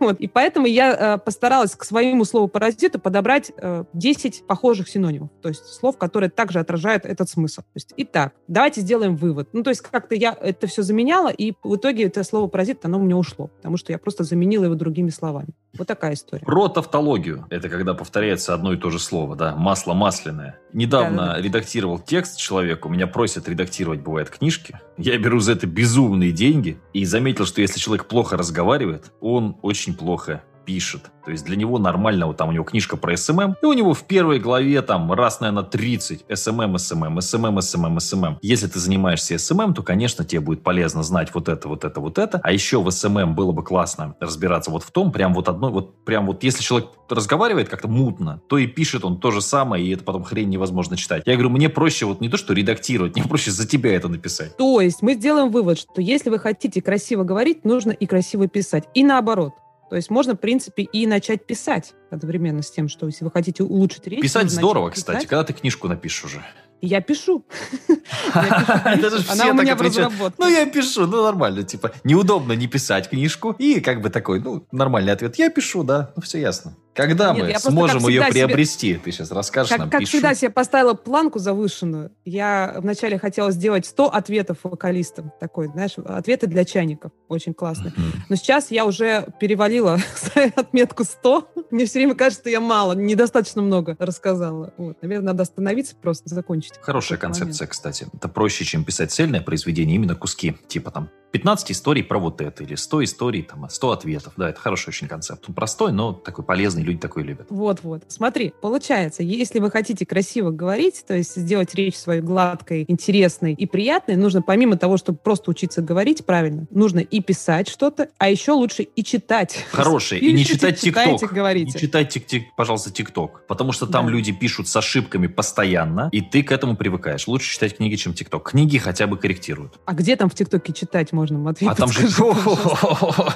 Вот. 0.00 0.20
И 0.20 0.28
поэтому 0.28 0.66
я 0.66 0.94
э, 0.94 1.18
постаралась 1.18 1.74
к 1.74 1.84
своему 1.84 2.24
слову 2.24 2.48
паразиту 2.48 2.98
подобрать 2.98 3.52
э, 3.56 3.84
10 3.92 4.46
похожих 4.46 4.88
синонимов, 4.88 5.30
то 5.42 5.48
есть 5.48 5.64
слов, 5.66 5.98
которые 5.98 6.30
также 6.30 6.60
отражают 6.60 7.04
этот 7.04 7.28
смысл. 7.28 7.62
То 7.62 7.74
есть, 7.74 7.94
итак, 7.96 8.32
давайте 8.46 8.80
сделаем 8.80 9.16
вывод. 9.16 9.48
Ну, 9.52 9.62
то 9.62 9.70
есть 9.70 9.82
как-то 9.82 10.14
я 10.14 10.36
это 10.40 10.66
все 10.66 10.82
заменяла, 10.82 11.28
и 11.28 11.54
в 11.62 11.76
итоге 11.76 12.04
это 12.04 12.22
слово 12.24 12.48
паразит, 12.48 12.84
оно 12.84 12.98
у 12.98 13.02
меня 13.02 13.16
ушло, 13.16 13.48
потому 13.56 13.76
что 13.76 13.92
я 13.92 13.98
просто 13.98 14.24
заменила 14.24 14.64
его 14.64 14.74
другими 14.74 15.10
словами. 15.10 15.48
Вот 15.76 15.86
такая 15.86 16.14
история. 16.14 16.44
Про 16.44 16.68
тавтологию. 16.68 17.46
Это 17.50 17.68
когда 17.68 17.94
повторяется 17.94 18.54
одно 18.54 18.72
и 18.72 18.76
то 18.76 18.90
же 18.90 18.98
слово, 18.98 19.36
да? 19.36 19.54
Масло 19.54 19.92
масляное. 19.92 20.58
Недавно 20.72 21.16
да, 21.16 21.26
да, 21.26 21.34
да. 21.34 21.42
редактировал 21.42 21.98
текст 21.98 22.38
человеку, 22.38 22.88
меня 22.88 23.06
просят 23.06 23.48
редактировать, 23.48 24.00
бывает, 24.00 24.30
книжки. 24.30 24.80
Я 24.96 25.18
беру 25.18 25.40
за 25.40 25.52
это 25.52 25.66
безумные 25.66 26.32
деньги 26.32 26.80
и 26.92 27.04
заметил, 27.04 27.44
что 27.44 27.60
если 27.60 27.78
человек 27.78 28.06
плохо 28.06 28.36
разговаривает, 28.36 29.12
он 29.20 29.56
очень 29.62 29.94
плохо 29.94 30.42
пишет. 30.68 31.10
То 31.24 31.30
есть 31.30 31.46
для 31.46 31.56
него 31.56 31.78
нормально, 31.78 32.26
вот 32.26 32.36
там 32.36 32.50
у 32.50 32.52
него 32.52 32.62
книжка 32.62 32.98
про 32.98 33.16
SMM, 33.16 33.56
и 33.62 33.64
у 33.64 33.72
него 33.72 33.94
в 33.94 34.04
первой 34.04 34.38
главе 34.38 34.82
там 34.82 35.10
раз, 35.10 35.40
наверное, 35.40 35.62
30 35.62 36.26
SMM, 36.30 36.76
SMM, 36.76 37.20
SMM, 37.22 37.62
SMM, 37.62 38.00
SMM. 38.00 38.38
Если 38.42 38.66
ты 38.66 38.78
занимаешься 38.78 39.38
SMM, 39.38 39.72
то, 39.72 39.82
конечно, 39.82 40.26
тебе 40.26 40.40
будет 40.40 40.62
полезно 40.62 41.02
знать 41.02 41.30
вот 41.32 41.48
это, 41.48 41.68
вот 41.68 41.84
это, 41.84 42.00
вот 42.00 42.18
это. 42.18 42.38
А 42.42 42.52
еще 42.52 42.82
в 42.82 42.90
SMM 42.90 43.34
было 43.34 43.52
бы 43.52 43.64
классно 43.64 44.14
разбираться 44.20 44.70
вот 44.70 44.82
в 44.82 44.90
том, 44.90 45.10
прям 45.10 45.32
вот 45.32 45.48
одной, 45.48 45.70
вот 45.70 46.04
прям 46.04 46.26
вот 46.26 46.44
если 46.44 46.62
человек 46.62 46.90
разговаривает 47.08 47.70
как-то 47.70 47.88
мутно, 47.88 48.42
то 48.46 48.58
и 48.58 48.66
пишет 48.66 49.06
он 49.06 49.20
то 49.20 49.30
же 49.30 49.40
самое, 49.40 49.82
и 49.86 49.94
это 49.94 50.04
потом 50.04 50.22
хрень 50.22 50.50
невозможно 50.50 50.98
читать. 50.98 51.22
Я 51.24 51.32
говорю, 51.32 51.48
мне 51.48 51.70
проще 51.70 52.04
вот 52.04 52.20
не 52.20 52.28
то, 52.28 52.36
что 52.36 52.52
редактировать, 52.52 53.14
мне 53.16 53.24
проще 53.24 53.52
за 53.52 53.66
тебя 53.66 53.94
это 53.94 54.08
написать. 54.08 54.54
То 54.58 54.82
есть 54.82 55.00
мы 55.00 55.14
сделаем 55.14 55.50
вывод, 55.50 55.78
что 55.78 56.02
если 56.02 56.28
вы 56.28 56.38
хотите 56.38 56.82
красиво 56.82 57.24
говорить, 57.24 57.64
нужно 57.64 57.92
и 57.92 58.04
красиво 58.04 58.48
писать. 58.48 58.84
И 58.92 59.02
наоборот. 59.02 59.54
То 59.90 59.96
есть 59.96 60.10
можно, 60.10 60.34
в 60.34 60.38
принципе, 60.38 60.82
и 60.82 61.06
начать 61.06 61.46
писать 61.46 61.94
одновременно 62.10 62.62
с 62.62 62.70
тем, 62.70 62.88
что 62.88 63.06
если 63.06 63.24
вы 63.24 63.30
хотите 63.30 63.62
улучшить 63.62 64.06
речь... 64.06 64.20
Писать 64.20 64.50
здорово, 64.50 64.90
кстати, 64.90 65.26
когда 65.26 65.44
ты 65.44 65.52
книжку 65.52 65.88
напишешь 65.88 66.24
уже. 66.24 66.44
Я 66.80 67.00
пишу. 67.00 67.44
Она 68.34 69.50
у 69.50 69.54
меня 69.54 69.74
в 69.74 69.80
разработке. 69.80 70.36
Ну, 70.38 70.48
я 70.48 70.64
пишу, 70.66 71.06
ну, 71.08 71.24
нормально. 71.24 71.64
Типа, 71.64 71.92
неудобно 72.04 72.52
не 72.52 72.68
писать 72.68 73.08
книжку. 73.08 73.56
И 73.58 73.80
как 73.80 74.00
бы 74.00 74.10
такой, 74.10 74.40
ну, 74.40 74.64
нормальный 74.70 75.12
ответ. 75.12 75.36
Я 75.38 75.50
пишу, 75.50 75.82
да, 75.82 76.12
ну, 76.14 76.22
все 76.22 76.38
ясно. 76.38 76.76
Когда 76.98 77.32
Нет, 77.32 77.60
мы 77.64 77.70
сможем 77.70 78.08
ее 78.08 78.24
приобрести? 78.28 78.94
Себе... 78.94 78.98
Ты 78.98 79.12
сейчас 79.12 79.30
расскажешь 79.30 79.70
как, 79.70 79.78
нам. 79.78 79.88
Как 79.88 80.00
пишу. 80.00 80.10
всегда 80.10 80.34
себе 80.34 80.50
поставила 80.50 80.94
планку 80.94 81.38
завышенную. 81.38 82.10
Я 82.24 82.74
вначале 82.78 83.20
хотела 83.20 83.52
сделать 83.52 83.86
100 83.86 84.06
ответов 84.06 84.58
вокалистам. 84.64 85.30
Такой, 85.38 85.68
знаешь, 85.68 85.92
ответы 85.96 86.48
для 86.48 86.64
чайников. 86.64 87.12
Очень 87.28 87.54
классно. 87.54 87.92
Но 88.28 88.34
сейчас 88.34 88.72
я 88.72 88.84
уже 88.84 89.28
перевалила 89.38 90.00
отметку 90.56 91.04
100. 91.04 91.52
Мне 91.70 91.86
все 91.86 92.00
время 92.00 92.16
кажется, 92.16 92.40
что 92.40 92.50
я 92.50 92.58
мало, 92.58 92.94
недостаточно 92.94 93.62
много 93.62 93.94
рассказала. 94.00 94.74
Вот. 94.76 95.00
Наверное, 95.00 95.26
надо 95.26 95.44
остановиться, 95.44 95.94
просто 95.94 96.28
закончить. 96.28 96.72
Хорошая 96.80 97.16
концепция, 97.16 97.66
момент. 97.66 97.70
кстати. 97.70 98.06
Это 98.12 98.26
проще, 98.28 98.64
чем 98.64 98.82
писать 98.82 99.12
цельное 99.12 99.40
произведение, 99.40 99.94
именно 99.94 100.16
куски. 100.16 100.56
Типа 100.66 100.90
там 100.90 101.10
15 101.30 101.72
историй 101.72 102.02
про 102.02 102.18
вот 102.18 102.40
это, 102.40 102.64
или 102.64 102.74
100 102.74 103.04
историй, 103.04 103.42
там, 103.42 103.68
100 103.68 103.90
ответов. 103.90 104.32
Да, 104.36 104.50
это 104.50 104.60
хороший 104.60 104.88
очень 104.88 105.08
концепт. 105.08 105.44
Он 105.48 105.54
простой, 105.54 105.92
но 105.92 106.12
такой 106.12 106.44
полезный, 106.44 106.82
люди 106.82 106.98
такой 106.98 107.22
любят. 107.22 107.46
Вот-вот. 107.50 108.04
Смотри, 108.08 108.52
получается, 108.60 109.22
если 109.22 109.58
вы 109.58 109.70
хотите 109.70 110.06
красиво 110.06 110.50
говорить, 110.50 111.04
то 111.06 111.14
есть 111.14 111.36
сделать 111.36 111.74
речь 111.74 111.96
свою 111.96 112.22
гладкой, 112.22 112.84
интересной 112.88 113.52
и 113.52 113.66
приятной, 113.66 114.16
нужно 114.16 114.42
помимо 114.42 114.76
того, 114.76 114.96
чтобы 114.96 115.18
просто 115.18 115.50
учиться 115.50 115.82
говорить 115.82 116.24
правильно, 116.24 116.66
нужно 116.70 117.00
и 117.00 117.20
писать 117.20 117.68
что-то, 117.68 118.08
а 118.18 118.28
еще 118.30 118.52
лучше 118.52 118.82
и 118.82 119.04
читать. 119.04 119.64
Хороший. 119.70 120.18
И 120.28 120.32
не 120.32 120.44
читать 120.44 120.80
ТикТок. 120.80 121.32
Не 121.32 121.72
читать, 121.72 122.08
тик 122.10 122.54
пожалуйста, 122.56 122.90
ТикТок. 122.90 123.46
Потому 123.46 123.72
что 123.72 123.86
там 123.86 124.06
да. 124.06 124.12
люди 124.12 124.32
пишут 124.32 124.68
с 124.68 124.76
ошибками 124.76 125.26
постоянно, 125.26 126.08
и 126.12 126.20
ты 126.20 126.42
к 126.42 126.52
этому 126.52 126.76
привыкаешь. 126.76 127.26
Лучше 127.26 127.52
читать 127.52 127.76
книги, 127.76 127.96
чем 127.96 128.14
ТикТок. 128.14 128.50
Книги 128.50 128.78
хотя 128.78 129.06
бы 129.06 129.16
корректируют. 129.16 129.78
А 129.84 129.94
где 129.94 130.16
там 130.16 130.28
в 130.28 130.34
ТикТоке 130.34 130.72
читать 130.72 131.12
можно, 131.18 131.38
Матвей? 131.38 131.68
А 131.68 131.74
там 131.74 131.90
же 131.90 132.06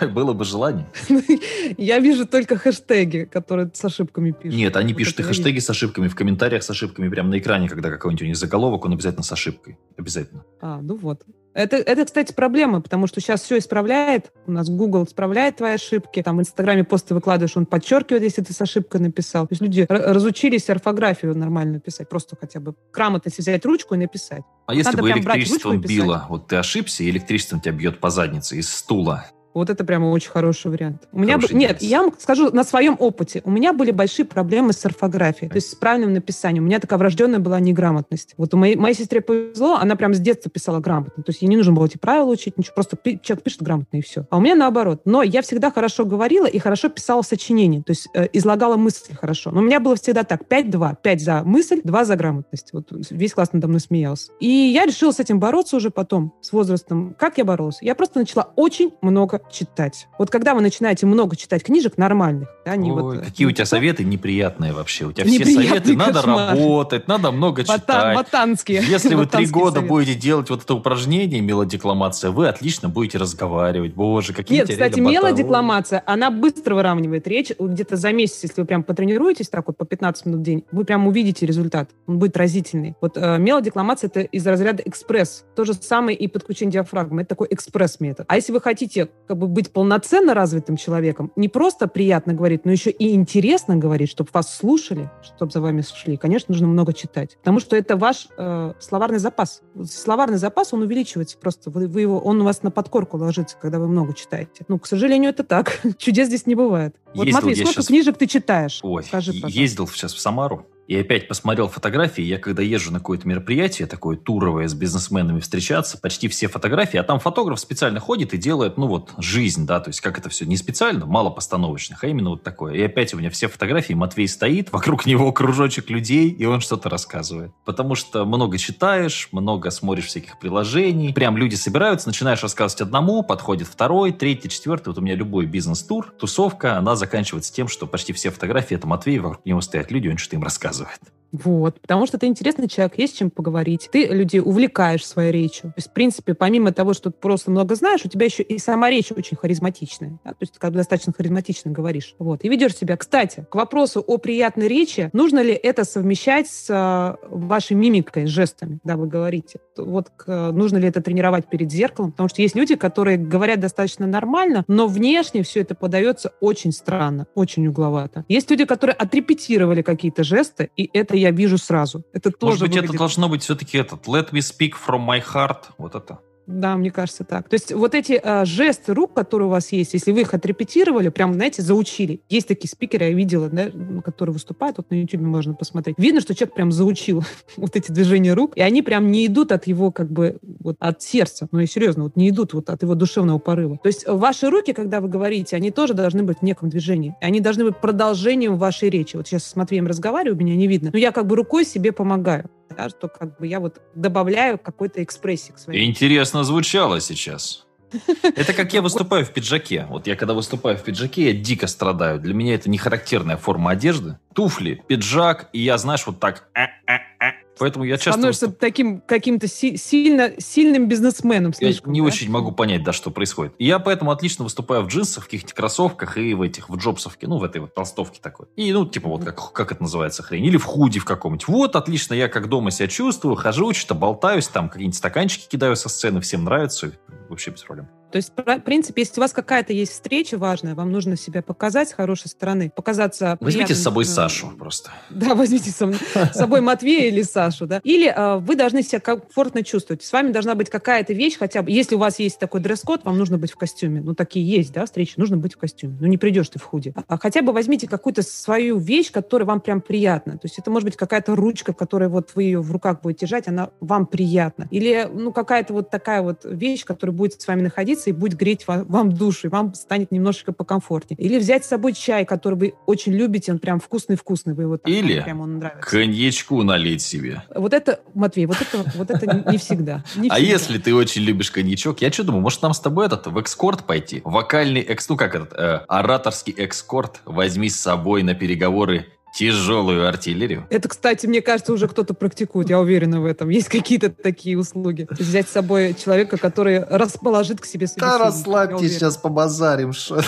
было 0.14 0.32
бы 0.32 0.44
желание. 0.44 0.86
Я 1.78 1.98
вижу 1.98 2.26
только 2.26 2.56
хэштеги, 2.56 3.24
которые 3.24 3.70
с 3.74 3.84
ошибками 3.84 4.30
пишут. 4.30 4.58
Нет, 4.58 4.76
они 4.76 4.94
пишут 4.94 5.20
и 5.20 5.22
хэштеги 5.22 5.58
с 5.58 5.70
ошибками, 5.70 6.08
в 6.08 6.14
комментариях 6.14 6.62
с 6.62 6.70
ошибками, 6.70 7.08
прямо 7.08 7.30
на 7.30 7.38
экране, 7.38 7.68
когда 7.68 7.90
какой-нибудь 7.90 8.22
у 8.22 8.26
них 8.26 8.36
заголовок, 8.36 8.84
он 8.84 8.92
обязательно 8.92 9.24
с 9.24 9.32
ошибкой. 9.32 9.78
Обязательно. 9.98 10.44
А, 10.60 10.80
ну 10.80 10.96
вот. 10.96 11.22
Это, 11.54 11.76
это, 11.76 12.04
кстати, 12.04 12.32
проблема, 12.32 12.80
потому 12.80 13.06
что 13.06 13.20
сейчас 13.20 13.42
все 13.42 13.58
исправляет. 13.58 14.32
У 14.46 14.52
нас 14.52 14.68
Google 14.68 15.04
исправляет 15.04 15.56
твои 15.56 15.74
ошибки. 15.74 16.22
Там 16.22 16.38
в 16.38 16.40
Инстаграме 16.40 16.84
посты 16.84 17.14
выкладываешь, 17.14 17.56
он 17.56 17.66
подчеркивает, 17.66 18.22
если 18.22 18.42
ты 18.42 18.52
с 18.52 18.60
ошибкой 18.60 19.00
написал. 19.00 19.46
То 19.46 19.52
есть 19.52 19.62
люди 19.62 19.86
разучились 19.88 20.70
орфографию 20.70 21.36
нормально 21.36 21.78
писать. 21.78 22.08
Просто 22.08 22.36
хотя 22.40 22.60
бы 22.60 22.74
грамотно 22.92 23.30
взять 23.36 23.64
ручку 23.66 23.94
и 23.94 23.98
написать. 23.98 24.42
А 24.66 24.74
если 24.74 24.98
бы 24.98 25.10
электричеством 25.10 25.80
било, 25.80 26.26
вот 26.28 26.48
ты 26.48 26.56
ошибся, 26.56 27.04
и 27.04 27.10
электричеством 27.10 27.60
тебя 27.60 27.72
бьет 27.72 28.00
по 28.00 28.10
заднице 28.10 28.56
из 28.56 28.72
стула, 28.72 29.26
Вот 29.54 29.70
это 29.70 29.84
прямо 29.84 30.06
очень 30.06 30.30
хороший 30.30 30.70
вариант. 30.70 31.08
У 31.12 31.20
меня 31.20 31.38
б... 31.38 31.46
Нет, 31.52 31.82
я 31.82 32.02
вам 32.02 32.12
скажу 32.18 32.50
на 32.50 32.64
своем 32.64 32.96
опыте. 32.98 33.42
У 33.44 33.50
меня 33.50 33.72
были 33.72 33.90
большие 33.90 34.24
проблемы 34.24 34.72
с 34.72 34.84
орфографией, 34.84 35.50
то 35.50 35.56
есть 35.56 35.70
с 35.70 35.74
правильным 35.74 36.12
написанием. 36.12 36.64
У 36.64 36.66
меня 36.66 36.80
такая 36.80 36.98
врожденная 36.98 37.38
была 37.38 37.60
неграмотность. 37.60 38.34
Вот 38.36 38.54
у 38.54 38.56
моей, 38.56 38.76
моей 38.76 38.94
сестре 38.94 39.20
повезло, 39.20 39.76
она 39.76 39.96
прям 39.96 40.14
с 40.14 40.18
детства 40.18 40.50
писала 40.50 40.80
грамотно. 40.80 41.22
То 41.22 41.30
есть 41.30 41.42
ей 41.42 41.48
не 41.48 41.56
нужно 41.56 41.72
было 41.72 41.86
эти 41.86 41.98
правила 41.98 42.30
учить, 42.30 42.56
ничего, 42.56 42.74
просто 42.74 42.96
пи- 42.96 43.20
человек 43.22 43.44
пишет 43.44 43.62
грамотно 43.62 43.98
и 43.98 44.02
все. 44.02 44.26
А 44.30 44.38
у 44.38 44.40
меня 44.40 44.54
наоборот. 44.54 45.02
Но 45.04 45.22
я 45.22 45.42
всегда 45.42 45.70
хорошо 45.70 46.04
говорила 46.04 46.46
и 46.46 46.58
хорошо 46.58 46.88
писала 46.88 47.22
сочинения, 47.22 47.82
то 47.82 47.90
есть 47.90 48.08
э, 48.14 48.28
излагала 48.32 48.76
мысли 48.76 49.14
хорошо. 49.14 49.50
Но 49.50 49.60
у 49.60 49.64
меня 49.64 49.80
было 49.80 49.96
всегда 49.96 50.24
так, 50.24 50.42
5-2. 50.48 50.96
5 51.02 51.20
за 51.20 51.42
мысль, 51.44 51.80
2 51.84 52.04
за 52.04 52.16
грамотность. 52.16 52.72
Вот 52.72 52.88
весь 53.10 53.34
класс 53.34 53.52
надо 53.52 53.68
мной 53.68 53.80
смеялся. 53.80 54.32
И 54.40 54.48
я 54.48 54.86
решила 54.86 55.10
с 55.10 55.20
этим 55.20 55.38
бороться 55.38 55.76
уже 55.76 55.90
потом, 55.90 56.34
с 56.40 56.52
возрастом. 56.52 57.14
Как 57.18 57.38
я 57.38 57.44
боролась? 57.44 57.78
Я 57.80 57.94
просто 57.94 58.18
начала 58.18 58.52
очень 58.56 58.92
много 59.02 59.41
читать. 59.50 60.08
Вот 60.18 60.30
когда 60.30 60.54
вы 60.54 60.60
начинаете 60.60 61.06
много 61.06 61.36
читать 61.36 61.62
книжек 61.62 61.98
нормальных, 61.98 62.48
да, 62.64 62.76
не 62.76 62.90
Ой, 62.90 63.02
вот, 63.02 63.16
э, 63.16 63.24
какие 63.24 63.46
у 63.46 63.50
тебя 63.50 63.66
советы 63.66 64.04
неприятные 64.04 64.72
вообще? 64.72 65.06
У 65.06 65.12
тебя 65.12 65.26
все 65.26 65.44
советы, 65.44 65.96
надо 65.96 66.14
кошмар. 66.14 66.56
работать, 66.56 67.08
надо 67.08 67.30
много 67.32 67.62
Бота, 67.62 67.78
читать. 67.80 68.16
Ботанские. 68.16 68.82
Если 68.86 69.14
вы 69.14 69.26
три 69.26 69.46
года 69.46 69.76
советы. 69.76 69.88
будете 69.88 70.14
делать 70.14 70.50
вот 70.50 70.62
это 70.62 70.74
упражнение 70.74 71.40
мелодекламация, 71.40 72.30
вы 72.30 72.48
отлично 72.48 72.88
будете 72.88 73.18
разговаривать. 73.18 73.94
Боже, 73.94 74.32
какие 74.32 74.58
Нет, 74.58 74.68
кстати, 74.68 75.00
мелодекламация, 75.00 76.02
она 76.06 76.30
быстро 76.30 76.74
выравнивает 76.74 77.26
речь. 77.26 77.52
Где-то 77.58 77.96
за 77.96 78.12
месяц, 78.12 78.42
если 78.42 78.60
вы 78.60 78.66
прям 78.66 78.82
потренируетесь 78.82 79.48
так 79.48 79.66
вот 79.66 79.76
по 79.76 79.84
15 79.84 80.26
минут 80.26 80.40
в 80.40 80.42
день, 80.42 80.64
вы 80.72 80.84
прям 80.84 81.06
увидите 81.06 81.46
результат. 81.46 81.90
Он 82.06 82.18
будет 82.18 82.36
разительный. 82.36 82.94
Вот 83.00 83.16
э, 83.16 83.38
мелодекламация 83.38 84.08
это 84.08 84.20
из 84.20 84.46
разряда 84.46 84.82
экспресс. 84.84 85.44
То 85.56 85.64
же 85.64 85.74
самое 85.74 86.16
и 86.16 86.28
подключение 86.28 86.72
диафрагмы. 86.72 87.22
Это 87.22 87.30
такой 87.30 87.48
экспресс-метод. 87.50 88.26
А 88.28 88.36
если 88.36 88.52
вы 88.52 88.60
хотите 88.60 89.08
как 89.32 89.38
бы 89.38 89.46
быть 89.46 89.72
полноценно 89.72 90.34
развитым 90.34 90.76
человеком, 90.76 91.32
не 91.36 91.48
просто 91.48 91.88
приятно 91.88 92.34
говорить, 92.34 92.66
но 92.66 92.70
еще 92.70 92.90
и 92.90 93.14
интересно 93.14 93.76
говорить, 93.76 94.10
чтобы 94.10 94.28
вас 94.30 94.54
слушали, 94.54 95.10
чтобы 95.22 95.50
за 95.50 95.62
вами 95.62 95.80
шли, 95.80 96.18
конечно, 96.18 96.52
нужно 96.52 96.66
много 96.66 96.92
читать. 96.92 97.38
Потому 97.38 97.58
что 97.58 97.74
это 97.74 97.96
ваш 97.96 98.28
э, 98.36 98.74
словарный 98.78 99.18
запас. 99.18 99.62
Словарный 99.90 100.36
запас, 100.36 100.74
он 100.74 100.82
увеличивается 100.82 101.38
просто. 101.38 101.70
Вы, 101.70 101.86
вы 101.86 102.02
его, 102.02 102.18
он 102.18 102.42
у 102.42 102.44
вас 102.44 102.62
на 102.62 102.70
подкорку 102.70 103.16
ложится, 103.16 103.56
когда 103.58 103.78
вы 103.78 103.88
много 103.88 104.12
читаете. 104.12 104.66
Ну, 104.68 104.78
к 104.78 104.86
сожалению, 104.86 105.30
это 105.30 105.44
так. 105.44 105.80
Чудес 105.96 106.26
здесь 106.26 106.46
не 106.46 106.54
бывает. 106.54 106.94
Вот, 107.14 107.24
ездил 107.24 107.40
Матвей, 107.40 107.56
сколько 107.56 107.72
сейчас... 107.72 107.86
книжек 107.86 108.18
ты 108.18 108.26
читаешь? 108.26 108.80
Ой, 108.82 109.02
Скажи, 109.02 109.32
ездил 109.32 109.88
сейчас 109.88 110.12
в 110.12 110.20
Самару. 110.20 110.66
И 110.92 111.00
опять 111.00 111.26
посмотрел 111.26 111.68
фотографии. 111.68 112.20
Я 112.20 112.36
когда 112.36 112.62
езжу 112.62 112.92
на 112.92 112.98
какое-то 112.98 113.26
мероприятие, 113.26 113.88
такое 113.88 114.18
туровое, 114.18 114.68
с 114.68 114.74
бизнесменами 114.74 115.40
встречаться, 115.40 115.96
почти 115.96 116.28
все 116.28 116.48
фотографии, 116.48 116.98
а 116.98 117.02
там 117.02 117.18
фотограф 117.18 117.60
специально 117.60 117.98
ходит 117.98 118.34
и 118.34 118.36
делает, 118.36 118.76
ну 118.76 118.88
вот, 118.88 119.14
жизнь, 119.16 119.64
да, 119.64 119.80
то 119.80 119.88
есть 119.88 120.02
как 120.02 120.18
это 120.18 120.28
все, 120.28 120.44
не 120.44 120.58
специально, 120.58 121.06
мало 121.06 121.30
постановочных, 121.30 122.04
а 122.04 122.08
именно 122.08 122.28
вот 122.28 122.42
такое. 122.42 122.74
И 122.74 122.82
опять 122.82 123.14
у 123.14 123.16
меня 123.16 123.30
все 123.30 123.48
фотографии, 123.48 123.94
Матвей 123.94 124.28
стоит, 124.28 124.70
вокруг 124.70 125.06
него 125.06 125.32
кружочек 125.32 125.88
людей, 125.88 126.28
и 126.28 126.44
он 126.44 126.60
что-то 126.60 126.90
рассказывает. 126.90 127.52
Потому 127.64 127.94
что 127.94 128.26
много 128.26 128.58
читаешь, 128.58 129.30
много 129.32 129.70
смотришь 129.70 130.08
всяких 130.08 130.38
приложений, 130.38 131.14
прям 131.14 131.38
люди 131.38 131.54
собираются, 131.54 132.06
начинаешь 132.10 132.42
рассказывать 132.42 132.82
одному, 132.82 133.22
подходит 133.22 133.66
второй, 133.66 134.12
третий, 134.12 134.50
четвертый. 134.50 134.88
Вот 134.88 134.98
у 134.98 135.00
меня 135.00 135.14
любой 135.14 135.46
бизнес-тур, 135.46 136.12
тусовка, 136.18 136.76
она 136.76 136.96
заканчивается 136.96 137.50
тем, 137.50 137.68
что 137.68 137.86
почти 137.86 138.12
все 138.12 138.28
фотографии 138.28 138.74
это 138.74 138.86
Матвей, 138.86 139.20
вокруг 139.20 139.46
него 139.46 139.62
стоят 139.62 139.90
люди, 139.90 140.08
он 140.08 140.18
что-то 140.18 140.36
им 140.36 140.42
рассказывает 140.42 140.81
рассказывает. 140.84 141.21
Вот, 141.32 141.80
потому 141.80 142.06
что 142.06 142.18
ты 142.18 142.26
интересный 142.26 142.68
человек, 142.68 142.98
есть 142.98 143.18
чем 143.18 143.30
поговорить. 143.30 143.88
Ты 143.90 144.06
людей 144.06 144.40
увлекаешь 144.40 145.04
своей 145.04 145.32
речью. 145.32 145.70
То 145.70 145.74
есть, 145.78 145.88
в 145.88 145.92
принципе, 145.92 146.34
помимо 146.34 146.72
того, 146.72 146.92
что 146.92 147.10
ты 147.10 147.18
просто 147.18 147.50
много 147.50 147.74
знаешь, 147.74 148.04
у 148.04 148.08
тебя 148.08 148.26
еще 148.26 148.42
и 148.42 148.58
сама 148.58 148.90
речь 148.90 149.10
очень 149.10 149.36
харизматичная. 149.36 150.18
Да? 150.24 150.30
То 150.30 150.36
есть, 150.40 150.54
ты 150.54 150.60
как 150.60 150.72
бы 150.72 150.76
достаточно 150.76 151.12
харизматично 151.12 151.70
говоришь. 151.70 152.14
Вот. 152.18 152.44
И 152.44 152.48
ведешь 152.48 152.76
себя. 152.76 152.96
Кстати, 152.96 153.46
к 153.50 153.54
вопросу 153.54 154.04
о 154.06 154.18
приятной 154.18 154.68
речи, 154.68 155.08
нужно 155.14 155.40
ли 155.40 155.52
это 155.52 155.84
совмещать 155.84 156.48
с 156.48 156.68
а, 156.70 157.16
вашей 157.30 157.74
мимикой, 157.74 158.26
жестами, 158.26 158.78
да, 158.84 158.96
вы 158.96 159.06
говорите. 159.06 159.60
Вот 159.76 160.10
к, 160.10 160.52
нужно 160.52 160.76
ли 160.76 160.88
это 160.88 161.00
тренировать 161.00 161.46
перед 161.46 161.70
зеркалом? 161.70 162.12
Потому 162.12 162.28
что 162.28 162.42
есть 162.42 162.54
люди, 162.54 162.76
которые 162.76 163.16
говорят 163.16 163.60
достаточно 163.60 164.06
нормально, 164.06 164.64
но 164.68 164.86
внешне 164.86 165.42
все 165.42 165.60
это 165.60 165.74
подается 165.74 166.32
очень 166.40 166.72
странно, 166.72 167.26
очень 167.34 167.66
угловато. 167.66 168.24
Есть 168.28 168.50
люди, 168.50 168.64
которые 168.66 168.94
отрепетировали 168.94 169.80
какие-то 169.82 170.24
жесты, 170.24 170.70
и 170.76 170.90
это 170.92 171.16
я 171.22 171.30
вижу 171.30 171.58
сразу. 171.58 172.04
Это 172.12 172.28
Может 172.28 172.38
тоже 172.38 172.60
быть, 172.60 172.70
выглядит... 172.70 172.90
это 172.90 172.98
должно 172.98 173.28
быть 173.28 173.42
все-таки 173.42 173.78
этот 173.78 174.06
«Let 174.06 174.30
me 174.32 174.40
speak 174.40 174.72
from 174.86 175.06
my 175.06 175.22
heart», 175.22 175.64
вот 175.78 175.94
это. 175.94 176.18
Да, 176.46 176.76
мне 176.76 176.90
кажется 176.90 177.24
так. 177.24 177.48
То 177.48 177.54
есть 177.54 177.72
вот 177.72 177.94
эти 177.94 178.20
э, 178.22 178.44
жесты 178.44 178.94
рук, 178.94 179.14
которые 179.14 179.46
у 179.46 179.50
вас 179.50 179.70
есть, 179.72 179.94
если 179.94 180.12
вы 180.12 180.22
их 180.22 180.34
отрепетировали, 180.34 181.08
прям, 181.08 181.34
знаете, 181.34 181.62
заучили. 181.62 182.20
Есть 182.28 182.48
такие 182.48 182.68
спикеры, 182.68 183.06
я 183.06 183.12
видела, 183.12 183.48
да, 183.48 183.70
которые 184.04 184.32
выступают, 184.32 184.78
вот 184.78 184.90
на 184.90 185.00
YouTube 185.00 185.22
можно 185.22 185.54
посмотреть. 185.54 185.96
Видно, 185.98 186.20
что 186.20 186.34
человек 186.34 186.54
прям 186.54 186.72
заучил 186.72 187.22
вот 187.56 187.76
эти 187.76 187.92
движения 187.92 188.34
рук, 188.34 188.56
и 188.56 188.60
они 188.60 188.82
прям 188.82 189.10
не 189.10 189.26
идут 189.26 189.52
от 189.52 189.66
его 189.66 189.92
как 189.92 190.10
бы 190.10 190.38
вот 190.60 190.76
от 190.80 191.02
сердца, 191.02 191.48
ну 191.52 191.60
и 191.60 191.66
серьезно, 191.66 192.04
вот 192.04 192.16
не 192.16 192.30
идут 192.30 192.54
вот 192.54 192.70
от 192.70 192.82
его 192.82 192.94
душевного 192.94 193.38
порыва. 193.38 193.78
То 193.82 193.88
есть 193.88 194.06
ваши 194.06 194.50
руки, 194.50 194.72
когда 194.72 195.00
вы 195.00 195.08
говорите, 195.08 195.56
они 195.56 195.70
тоже 195.70 195.94
должны 195.94 196.22
быть 196.22 196.38
в 196.38 196.42
неком 196.42 196.68
движении. 196.70 197.14
Они 197.20 197.40
должны 197.40 197.64
быть 197.64 197.76
продолжением 197.76 198.56
вашей 198.56 198.90
речи. 198.90 199.16
Вот 199.16 199.28
сейчас 199.28 199.44
с 199.44 199.56
Матвеем 199.56 199.86
разговариваю, 199.86 200.36
меня 200.36 200.56
не 200.56 200.66
видно, 200.66 200.90
но 200.92 200.98
я 200.98 201.12
как 201.12 201.26
бы 201.26 201.36
рукой 201.36 201.64
себе 201.64 201.92
помогаю 201.92 202.50
да, 202.72 202.88
что 202.88 203.08
как 203.08 203.38
бы 203.38 203.46
я 203.46 203.60
вот 203.60 203.80
добавляю 203.94 204.58
какой-то 204.58 205.02
экспрессии 205.02 205.52
к 205.52 205.58
своей. 205.58 205.86
Интересно 205.88 206.44
звучало 206.44 207.00
сейчас. 207.00 207.66
Это 208.22 208.52
как 208.52 208.72
я 208.72 208.82
выступаю 208.82 209.24
в 209.24 209.30
пиджаке. 209.30 209.86
Вот 209.88 210.06
я 210.06 210.16
когда 210.16 210.34
выступаю 210.34 210.76
в 210.76 210.82
пиджаке, 210.82 211.26
я 211.26 211.32
дико 211.32 211.66
страдаю. 211.66 212.18
Для 212.18 212.34
меня 212.34 212.54
это 212.54 212.70
не 212.70 212.78
характерная 212.78 213.36
форма 213.36 213.72
одежды. 213.72 214.18
Туфли, 214.34 214.82
пиджак, 214.86 215.48
и 215.52 215.60
я, 215.60 215.76
знаешь, 215.78 216.06
вот 216.06 216.18
так 216.18 216.48
э, 216.54 216.62
э, 216.86 216.98
э, 217.20 217.32
Поэтому 217.58 217.84
я 217.84 217.96
часто... 217.96 218.12
Становишься 218.12 218.46
выступ... 218.46 218.60
таким 218.60 219.00
каким-то 219.00 219.46
си- 219.46 219.76
сильно, 219.76 220.32
сильным 220.38 220.88
бизнесменом 220.88 221.52
слишком, 221.52 221.92
Я 221.92 221.94
не 221.94 222.00
да? 222.00 222.06
очень 222.06 222.30
могу 222.30 222.52
понять, 222.52 222.82
да, 222.82 222.92
что 222.92 223.10
происходит. 223.10 223.54
И 223.58 223.66
я 223.66 223.78
поэтому 223.78 224.10
отлично 224.10 224.44
выступаю 224.44 224.82
в 224.82 224.88
джинсах, 224.88 225.24
в 225.24 225.26
каких-то 225.26 225.54
кроссовках 225.54 226.16
и 226.18 226.34
в 226.34 226.42
этих, 226.42 226.68
в 226.68 226.76
джобсовке, 226.76 227.26
ну, 227.26 227.38
в 227.38 227.44
этой 227.44 227.60
вот 227.60 227.74
толстовке 227.74 228.20
такой. 228.20 228.46
И, 228.56 228.72
ну, 228.72 228.86
типа, 228.86 229.08
вот 229.08 229.24
как, 229.24 229.52
как 229.52 229.72
это 229.72 229.82
называется 229.82 230.22
хрень. 230.22 230.44
Или 230.44 230.56
в 230.56 230.64
худи 230.64 230.98
в 230.98 231.04
каком-нибудь. 231.04 231.48
Вот, 231.48 231.76
отлично, 231.76 232.14
я 232.14 232.28
как 232.28 232.48
дома 232.48 232.70
себя 232.70 232.88
чувствую, 232.88 233.36
хожу, 233.36 233.72
что-то 233.72 233.94
болтаюсь, 233.94 234.48
там 234.48 234.68
какие-нибудь 234.68 234.96
стаканчики 234.96 235.48
кидаю 235.48 235.76
со 235.76 235.88
сцены, 235.88 236.20
всем 236.20 236.44
нравится, 236.44 236.92
вообще 237.28 237.50
без 237.50 237.62
проблем. 237.62 237.88
То 238.12 238.16
есть, 238.16 238.32
в 238.36 238.60
принципе, 238.60 239.02
если 239.02 239.20
у 239.20 239.22
вас 239.22 239.32
какая-то 239.32 239.72
есть 239.72 239.92
встреча 239.92 240.36
важная, 240.36 240.74
вам 240.74 240.92
нужно 240.92 241.16
себя 241.16 241.42
показать 241.42 241.88
с 241.88 241.92
хорошей 241.92 242.28
стороны, 242.28 242.70
показаться... 242.74 243.38
Возьмите 243.40 243.74
с 243.74 243.82
собой 243.82 244.04
Сашу 244.04 244.52
просто. 244.58 244.90
Да, 245.10 245.34
возьмите 245.34 245.70
с 245.70 246.32
собой 246.32 246.60
Матвея 246.60 247.08
или 247.08 247.22
Сашу, 247.22 247.66
да. 247.66 247.80
Или 247.84 248.12
э, 248.14 248.38
вы 248.38 248.54
должны 248.54 248.82
себя 248.82 249.00
комфортно 249.00 249.64
чувствовать. 249.64 250.02
С 250.02 250.12
вами 250.12 250.30
должна 250.30 250.54
быть 250.54 250.68
какая-то 250.70 251.12
вещь, 251.12 251.38
хотя 251.38 251.62
бы, 251.62 251.70
если 251.70 251.94
у 251.94 251.98
вас 251.98 252.18
есть 252.18 252.38
такой 252.38 252.60
дресс-код, 252.60 253.04
вам 253.04 253.16
нужно 253.16 253.38
быть 253.38 253.52
в 253.52 253.56
костюме. 253.56 254.00
Ну, 254.00 254.14
такие 254.14 254.46
есть, 254.46 254.72
да, 254.72 254.84
встречи, 254.84 255.14
нужно 255.16 255.38
быть 255.38 255.54
в 255.54 255.58
костюме. 255.58 255.96
Ну, 255.98 256.06
не 256.06 256.18
придешь 256.18 256.48
ты 256.50 256.58
в 256.58 256.64
худи. 256.64 256.94
А 257.08 257.18
хотя 257.18 257.40
бы 257.40 257.52
возьмите 257.52 257.88
какую-то 257.88 258.22
свою 258.22 258.78
вещь, 258.78 259.10
которая 259.10 259.46
вам 259.46 259.60
прям 259.60 259.80
приятна. 259.80 260.34
То 260.34 260.44
есть 260.44 260.58
это 260.58 260.70
может 260.70 260.84
быть 260.84 260.96
какая-то 260.96 261.34
ручка, 261.34 261.72
которая 261.72 262.08
вот 262.10 262.32
вы 262.34 262.44
ее 262.44 262.60
в 262.60 262.70
руках 262.70 263.00
будете 263.00 263.20
держать, 263.20 263.48
она 263.48 263.70
вам 263.80 264.06
приятна. 264.06 264.68
Или, 264.70 265.08
ну, 265.10 265.32
какая-то 265.32 265.72
вот 265.72 265.90
такая 265.90 266.20
вот 266.20 266.40
вещь, 266.44 266.84
которая 266.84 267.16
будет 267.16 267.40
с 267.40 267.46
вами 267.46 267.62
находиться, 267.62 268.01
и 268.10 268.12
будет 268.12 268.38
греть 268.38 268.64
вам 268.66 269.12
душу, 269.12 269.48
и 269.48 269.50
вам 269.50 269.74
станет 269.74 270.10
немножечко 270.12 270.52
покомфортнее. 270.52 271.18
Или 271.18 271.38
взять 271.38 271.64
с 271.64 271.68
собой 271.68 271.92
чай, 271.92 272.24
который 272.24 272.54
вы 272.58 272.74
очень 272.86 273.12
любите, 273.12 273.52
он 273.52 273.58
прям 273.58 273.80
вкусный-вкусный, 273.80 274.54
вы 274.54 274.64
его 274.64 274.76
там, 274.76 274.92
Или 274.92 275.20
прям 275.20 275.40
он 275.40 275.58
нравится. 275.58 275.90
коньячку 275.90 276.62
налить 276.62 277.02
себе. 277.02 277.42
Вот 277.54 277.72
это, 277.72 278.00
Матвей, 278.14 278.46
вот 278.46 278.60
это, 278.60 278.90
вот 278.96 279.10
это 279.10 279.50
не 279.50 279.58
всегда. 279.58 280.04
Не 280.16 280.28
а 280.28 280.38
если 280.38 280.78
ты 280.78 280.94
очень 280.94 281.22
любишь 281.22 281.50
коньячок, 281.50 282.00
я 282.02 282.12
что 282.12 282.24
думаю, 282.24 282.42
может 282.42 282.62
нам 282.62 282.74
с 282.74 282.80
тобой 282.80 283.06
этот 283.06 283.26
в 283.26 283.38
экскорт 283.38 283.84
пойти? 283.84 284.22
Вокальный 284.24 284.80
экс, 284.80 285.08
ну 285.08 285.16
как 285.16 285.34
этот, 285.34 285.52
э, 285.52 285.84
ораторский 285.88 286.54
экскорт 286.56 287.20
возьми 287.24 287.68
с 287.68 287.80
собой 287.80 288.22
на 288.22 288.34
переговоры 288.34 289.06
Тяжелую 289.32 290.06
артиллерию? 290.06 290.66
Это, 290.68 290.88
кстати, 290.88 291.26
мне 291.26 291.40
кажется, 291.40 291.72
уже 291.72 291.88
кто-то 291.88 292.12
практикует, 292.12 292.68
я 292.68 292.78
уверена 292.78 293.20
в 293.20 293.24
этом. 293.24 293.48
Есть 293.48 293.68
какие-то 293.68 294.10
такие 294.10 294.58
услуги. 294.58 295.06
Взять 295.10 295.48
с 295.48 295.52
собой 295.52 295.94
человека, 295.94 296.36
который 296.36 296.84
расположит 296.84 297.60
к 297.60 297.64
себе 297.64 297.86
Да 297.96 298.18
расслабьте, 298.18 298.88
сейчас 298.88 299.16
побазарим. 299.16 299.94
Шо. 299.94 300.20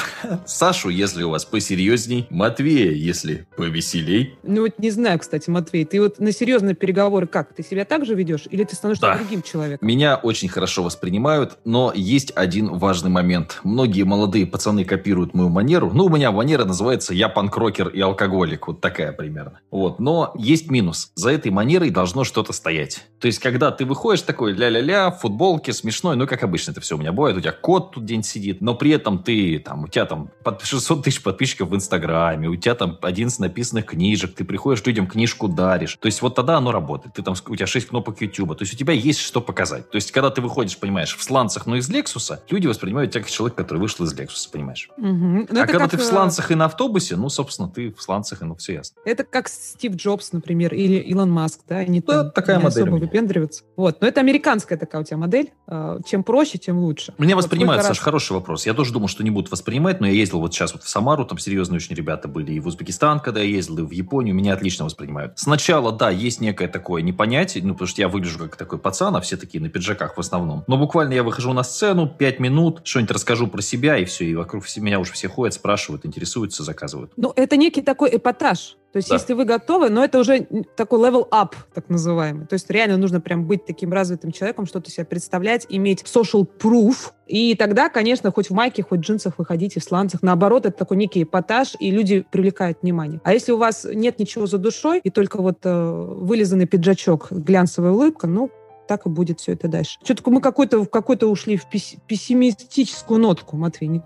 Сашу, 0.47 0.89
если 0.89 1.23
у 1.23 1.31
вас 1.31 1.45
посерьезней, 1.45 2.27
Матвея, 2.31 2.93
если 2.93 3.47
повеселей. 3.57 4.39
Ну 4.43 4.63
вот 4.63 4.79
не 4.79 4.91
знаю, 4.91 5.19
кстати, 5.19 5.51
Матвей, 5.51 5.85
ты 5.85 6.01
вот 6.01 6.19
на 6.19 6.33
серьезные 6.33 6.75
переговоры 6.75 7.27
как? 7.27 7.53
Ты 7.55 7.63
себя 7.63 7.85
так 7.85 8.07
же 8.07 8.15
ведешь? 8.15 8.47
Или 8.51 8.65
ты 8.65 8.75
становишься 8.75 9.07
да. 9.07 9.19
другим 9.19 9.43
человеком? 9.43 9.87
Меня 9.87 10.17
очень 10.17 10.49
хорошо 10.49 10.83
воспринимают, 10.83 11.59
но 11.65 11.93
есть 11.95 12.33
один 12.35 12.75
важный 12.79 13.11
момент. 13.11 13.61
Многие 13.65 14.05
молодые 14.05 14.47
пацаны 14.47 14.85
копируют 14.85 15.35
мою 15.35 15.51
манеру. 15.51 15.91
Ну, 15.93 16.07
у 16.07 16.09
меня 16.09 16.33
манера 16.33 16.65
называется 16.65 17.13
«я 17.13 17.29
панкрокер 17.29 17.89
и 17.89 18.01
алкоголик». 18.01 18.67
Вот 18.69 18.81
так 18.81 18.94
такая 18.95 19.13
примерно. 19.13 19.61
Вот. 19.71 19.99
Но 19.99 20.33
есть 20.37 20.71
минус. 20.71 21.11
За 21.17 21.31
этой 21.31 21.51
манерой 21.51 21.91
должно 21.91 22.23
что-то 22.23 22.53
стоять. 22.53 23.07
То 23.19 23.27
есть, 23.27 23.41
когда 23.41 23.71
ты 23.71 23.85
выходишь 23.85 24.23
такой 24.23 24.53
ля-ля-ля, 24.53 25.11
в 25.11 25.19
футболке, 25.19 25.73
смешной, 25.73 26.15
ну, 26.17 26.27
как 26.27 26.45
обычно 26.45 26.71
это 26.71 26.81
все 26.81 26.97
у 26.97 26.99
меня 26.99 27.13
бывает, 27.13 27.37
у 27.37 27.41
тебя 27.41 27.53
кот 27.53 27.93
тут 27.93 28.05
день 28.05 28.23
сидит, 28.23 28.61
но 28.61 28.75
при 28.75 28.93
этом 28.93 29.23
ты, 29.23 29.59
там, 29.59 29.85
у 29.85 29.89
тебя 29.89 30.05
там 30.05 30.31
под 30.45 30.63
600 30.63 31.03
тысяч 31.03 31.23
подписчиков 31.23 31.71
в 31.71 31.75
Инстаграме, 31.75 32.49
у 32.49 32.57
тебя 32.57 32.75
там 32.75 32.99
11 33.03 33.41
написанных 33.41 33.87
книжек, 33.87 34.35
ты 34.35 34.45
приходишь 34.45 34.85
людям 34.85 35.07
книжку 35.07 35.49
даришь. 35.49 35.97
То 36.01 36.07
есть, 36.07 36.23
вот 36.23 36.35
тогда 36.37 36.59
оно 36.59 36.71
работает. 36.71 37.15
Ты 37.15 37.23
там, 37.23 37.35
у 37.49 37.57
тебя 37.57 37.67
6 37.67 37.89
кнопок 37.89 38.21
YouTube. 38.21 38.57
То 38.57 38.63
есть, 38.63 38.75
у 38.75 38.77
тебя 38.77 38.93
есть 38.93 39.21
что 39.21 39.41
показать. 39.41 39.91
То 39.91 39.97
есть, 39.97 40.13
когда 40.13 40.31
ты 40.31 40.41
выходишь, 40.41 40.79
понимаешь, 40.79 41.17
в 41.17 41.23
сланцах, 41.23 41.67
но 41.67 41.77
из 41.77 41.89
Лексуса, 41.89 42.43
люди 42.49 42.69
воспринимают 42.69 43.11
тебя 43.11 43.23
как 43.23 43.31
человек, 43.31 43.57
который 43.57 43.79
вышел 43.79 44.05
из 44.05 44.15
Лексуса, 44.15 44.49
понимаешь? 44.51 44.89
Ну, 44.97 45.47
а 45.51 45.67
когда 45.67 45.79
как, 45.81 45.91
ты 45.93 45.97
в 45.97 46.01
э, 46.01 46.05
сланцах 46.05 46.51
и 46.51 46.55
на 46.55 46.67
автобусе, 46.67 47.17
ну, 47.17 47.29
собственно, 47.29 47.69
ты 47.69 47.93
в 47.93 48.03
сланцах, 48.03 48.43
и 48.43 48.45
ну, 48.45 48.55
все 48.55 48.75
ясно. 48.75 48.84
Это 49.05 49.25
как 49.25 49.49
Стив 49.49 49.95
Джобс, 49.95 50.33
например, 50.33 50.75
или 50.75 50.97
Илон 50.97 51.31
Маск, 51.31 51.61
да, 51.69 51.77
они 51.79 52.01
Да, 52.01 52.25
там 52.25 52.33
такая 52.33 52.59
не 52.59 52.65
модель 52.65 52.83
особо 52.83 52.97
выпендриваются. 52.97 53.65
Вот, 53.77 54.01
но 54.01 54.07
это 54.07 54.21
американская 54.21 54.79
такая 54.79 55.03
у 55.03 55.05
тебя 55.05 55.17
модель. 55.17 55.53
А, 55.67 55.99
Чем 56.07 56.25
проще, 56.25 56.59
тем 56.59 56.79
лучше. 56.79 57.15
Меня 57.19 57.35
Вот 57.35 57.45
воспринимают, 57.45 57.83
сколько 57.83 57.95
Саш, 57.97 58.05
хороший 58.05 58.33
вопрос. 58.33 58.67
Я 58.67 58.75
тоже 58.75 58.93
думал, 58.93 59.09
что 59.09 59.23
не 59.23 59.31
будут 59.31 59.51
воспринимать, 59.51 60.01
но 60.01 60.07
я 60.07 60.13
ездил 60.13 60.41
вот 60.41 60.53
сейчас 60.53 60.73
вот 60.75 60.83
в 60.83 60.89
Самару, 60.89 61.25
там 61.25 61.39
серьезные 61.39 61.77
очень 61.77 61.95
ребята 61.95 62.29
были, 62.29 62.53
и 62.53 62.61
в 62.61 62.67
Узбекистан, 62.67 63.21
когда 63.21 63.41
я 63.41 63.47
ездил, 63.47 63.79
и 63.79 63.83
в 63.83 63.91
Японию, 63.91 64.35
меня 64.35 64.55
отлично 64.55 64.85
воспринимают. 64.85 65.39
Сначала, 65.39 65.93
да, 65.93 66.11
есть 66.11 66.41
некое 66.41 66.69
такое 66.69 67.03
непонятие, 67.03 67.65
ну, 67.65 67.73
потому 67.75 67.89
что 67.89 68.01
я 68.01 68.09
выгляжу 68.09 68.39
как 68.39 68.57
такой 68.57 68.79
пацан, 68.79 69.17
а 69.17 69.21
все 69.21 69.37
такие 69.37 69.63
на 69.63 69.69
пиджаках 69.69 70.17
в 70.17 70.21
основном. 70.21 70.65
Но 70.67 70.77
буквально 70.77 71.15
я 71.15 71.23
выхожу 71.23 71.53
на 71.53 71.63
сцену, 71.63 72.09
пять 72.09 72.41
минут, 72.41 72.81
что-нибудь 72.85 73.13
расскажу 73.13 73.47
про 73.47 73.63
себя, 73.63 73.97
и 73.97 74.05
все, 74.05 74.25
и 74.25 74.35
вокруг 74.35 74.65
меня 74.77 75.01
уже 75.01 75.13
все 75.13 75.29
ходят, 75.29 75.55
спрашивают, 75.55 76.05
интересуются, 76.05 76.63
заказывают. 76.63 77.13
Ну, 77.17 77.33
это 77.37 77.57
некий 77.57 77.83
такой 77.83 78.17
эпатаж. 78.17 78.74
То 78.93 78.99
есть, 78.99 79.09
Да. 79.09 79.17
если 79.17 79.33
вы 79.33 79.45
готовы, 79.45 79.91
но 79.91 80.05
это 80.05 80.21
уже 80.21 80.47
такой 80.77 81.01
level 81.01 81.29
up, 81.31 81.55
так 81.75 81.89
называемый. 81.89 82.47
То 82.47 82.53
есть, 82.55 82.71
реально 82.71 82.97
нужно 82.97 83.21
прям 83.21 83.45
быть 83.45 83.67
таким 83.67 83.93
развитым 83.93 84.31
человеком, 84.31 84.67
что-то 84.67 84.89
себя 84.89 85.05
представлять, 85.05 85.67
иметь 85.69 86.03
social 86.03 86.47
proof. 86.61 87.11
И 87.27 87.57
тогда, 87.57 87.89
конечно, 87.89 88.31
хоть 88.31 88.51
в 88.51 88.53
майке, 88.55 88.85
хоть 88.85 89.01
в 89.01 89.03
джинсах 89.03 89.35
выходите, 89.39 89.81
в 89.81 89.83
сланцах. 89.83 90.23
Наоборот, 90.23 90.65
это 90.67 90.79
такой 90.79 90.97
некий 90.97 91.25
эпатаж, 91.25 91.75
и 91.81 91.91
люди 91.91 92.25
привлекают 92.31 92.83
внимание. 92.83 93.21
А 93.25 93.33
если 93.33 93.51
у 93.51 93.57
вас 93.57 93.85
нет 93.85 94.21
ничего 94.21 94.47
за 94.47 94.59
душой, 94.59 95.01
и 95.03 95.11
только 95.11 95.43
вот 95.43 95.59
э, 95.65 95.93
вылизанный 96.21 96.67
пиджачок, 96.67 97.29
глянцевая 97.33 97.91
улыбка, 97.91 98.29
ну, 98.29 98.49
так 98.87 99.07
и 99.07 99.09
будет 99.09 99.41
все 99.41 99.55
это 99.55 99.67
дальше. 99.67 99.99
Что-то 100.05 100.31
мы 100.31 100.41
какой-то 100.41 100.85
в 100.85 100.89
какой-то 100.89 101.27
ушли 101.27 101.57
в 101.57 101.69
пес- 101.69 101.97
пессимистическую 102.07 103.19
нотку, 103.19 103.57
Матвей. 103.57 103.89
Ну, 103.89 104.03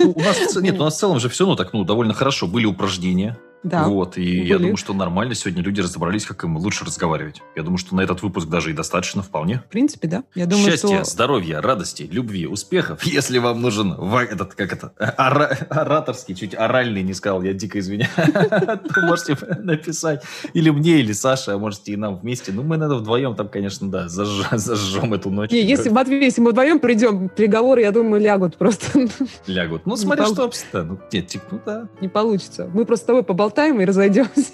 у 0.00 0.18
нас, 0.20 0.56
нет, 0.56 0.80
у 0.80 0.82
нас 0.84 0.94
в 0.96 0.98
целом 0.98 1.20
же 1.20 1.28
все, 1.28 1.46
ну, 1.46 1.54
так, 1.56 1.72
ну, 1.72 1.84
довольно 1.84 2.14
хорошо. 2.14 2.46
Были 2.46 2.64
упражнения, 2.66 3.38
Да. 3.64 3.88
Вот, 3.88 4.18
и 4.18 4.42
я 4.42 4.54
были. 4.54 4.58
думаю, 4.58 4.76
что 4.76 4.92
нормально 4.92 5.34
сегодня 5.34 5.62
люди 5.62 5.80
разобрались, 5.80 6.26
как 6.26 6.44
им 6.44 6.56
лучше 6.58 6.84
разговаривать. 6.84 7.42
Я 7.56 7.62
думаю, 7.62 7.78
что 7.78 7.96
на 7.96 8.02
этот 8.02 8.22
выпуск 8.22 8.46
даже 8.48 8.70
и 8.70 8.74
достаточно 8.74 9.22
вполне. 9.22 9.62
В 9.66 9.70
принципе, 9.70 10.06
да. 10.06 10.24
Я 10.34 10.46
думаю, 10.46 10.70
Счастья, 10.70 11.02
что... 11.02 11.04
здоровья, 11.04 11.62
радости, 11.62 12.02
любви, 12.10 12.46
успехов. 12.46 13.02
Если 13.04 13.38
вам 13.38 13.62
нужен 13.62 13.92
этот, 13.92 14.54
как 14.54 14.72
это, 14.72 14.92
ора- 15.16 15.56
ораторский, 15.70 16.34
чуть 16.34 16.54
оральный, 16.54 17.02
не 17.02 17.14
сказал, 17.14 17.42
я 17.42 17.54
дико 17.54 17.78
извиняюсь, 17.78 18.10
можете 19.02 19.36
написать. 19.60 20.22
Или 20.52 20.70
мне, 20.70 21.00
или 21.00 21.12
Саше, 21.12 21.52
а 21.52 21.58
можете 21.58 21.92
и 21.92 21.96
нам 21.96 22.16
вместе. 22.16 22.52
Ну, 22.52 22.62
мы, 22.62 22.76
наверное, 22.76 23.00
вдвоем 23.00 23.34
там, 23.34 23.48
конечно, 23.48 23.90
да, 23.90 24.08
зажжем, 24.08 25.14
эту 25.14 25.30
ночь. 25.30 25.50
Не, 25.50 25.62
если, 25.62 25.88
Матвей, 25.88 26.22
если 26.22 26.42
мы 26.42 26.50
вдвоем 26.50 26.80
придем, 26.80 27.30
переговоры, 27.30 27.80
я 27.80 27.92
думаю, 27.92 28.20
лягут 28.20 28.56
просто. 28.56 29.08
Лягут. 29.46 29.86
Ну, 29.86 29.96
смотри, 29.96 30.26
что 30.26 30.44
обстоит. 30.44 30.86
Ну, 30.86 30.98
нет, 31.12 31.26
типа, 31.28 31.44
ну 31.50 31.60
да. 31.64 31.88
Не 32.00 32.08
получится. 32.08 32.70
Мы 32.72 32.84
просто 32.84 33.04
с 33.04 33.06
тобой 33.06 33.22
поболтаем 33.54 33.80
и 33.80 33.84
разойдемся. 33.84 34.52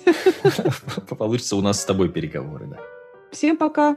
Получится 1.19 1.57
у 1.57 1.63
нас 1.63 1.81
с 1.81 1.85
тобой 1.85 2.11
переговоры, 2.11 2.67
да. 2.67 2.79
Всем 3.33 3.57
пока. 3.57 3.97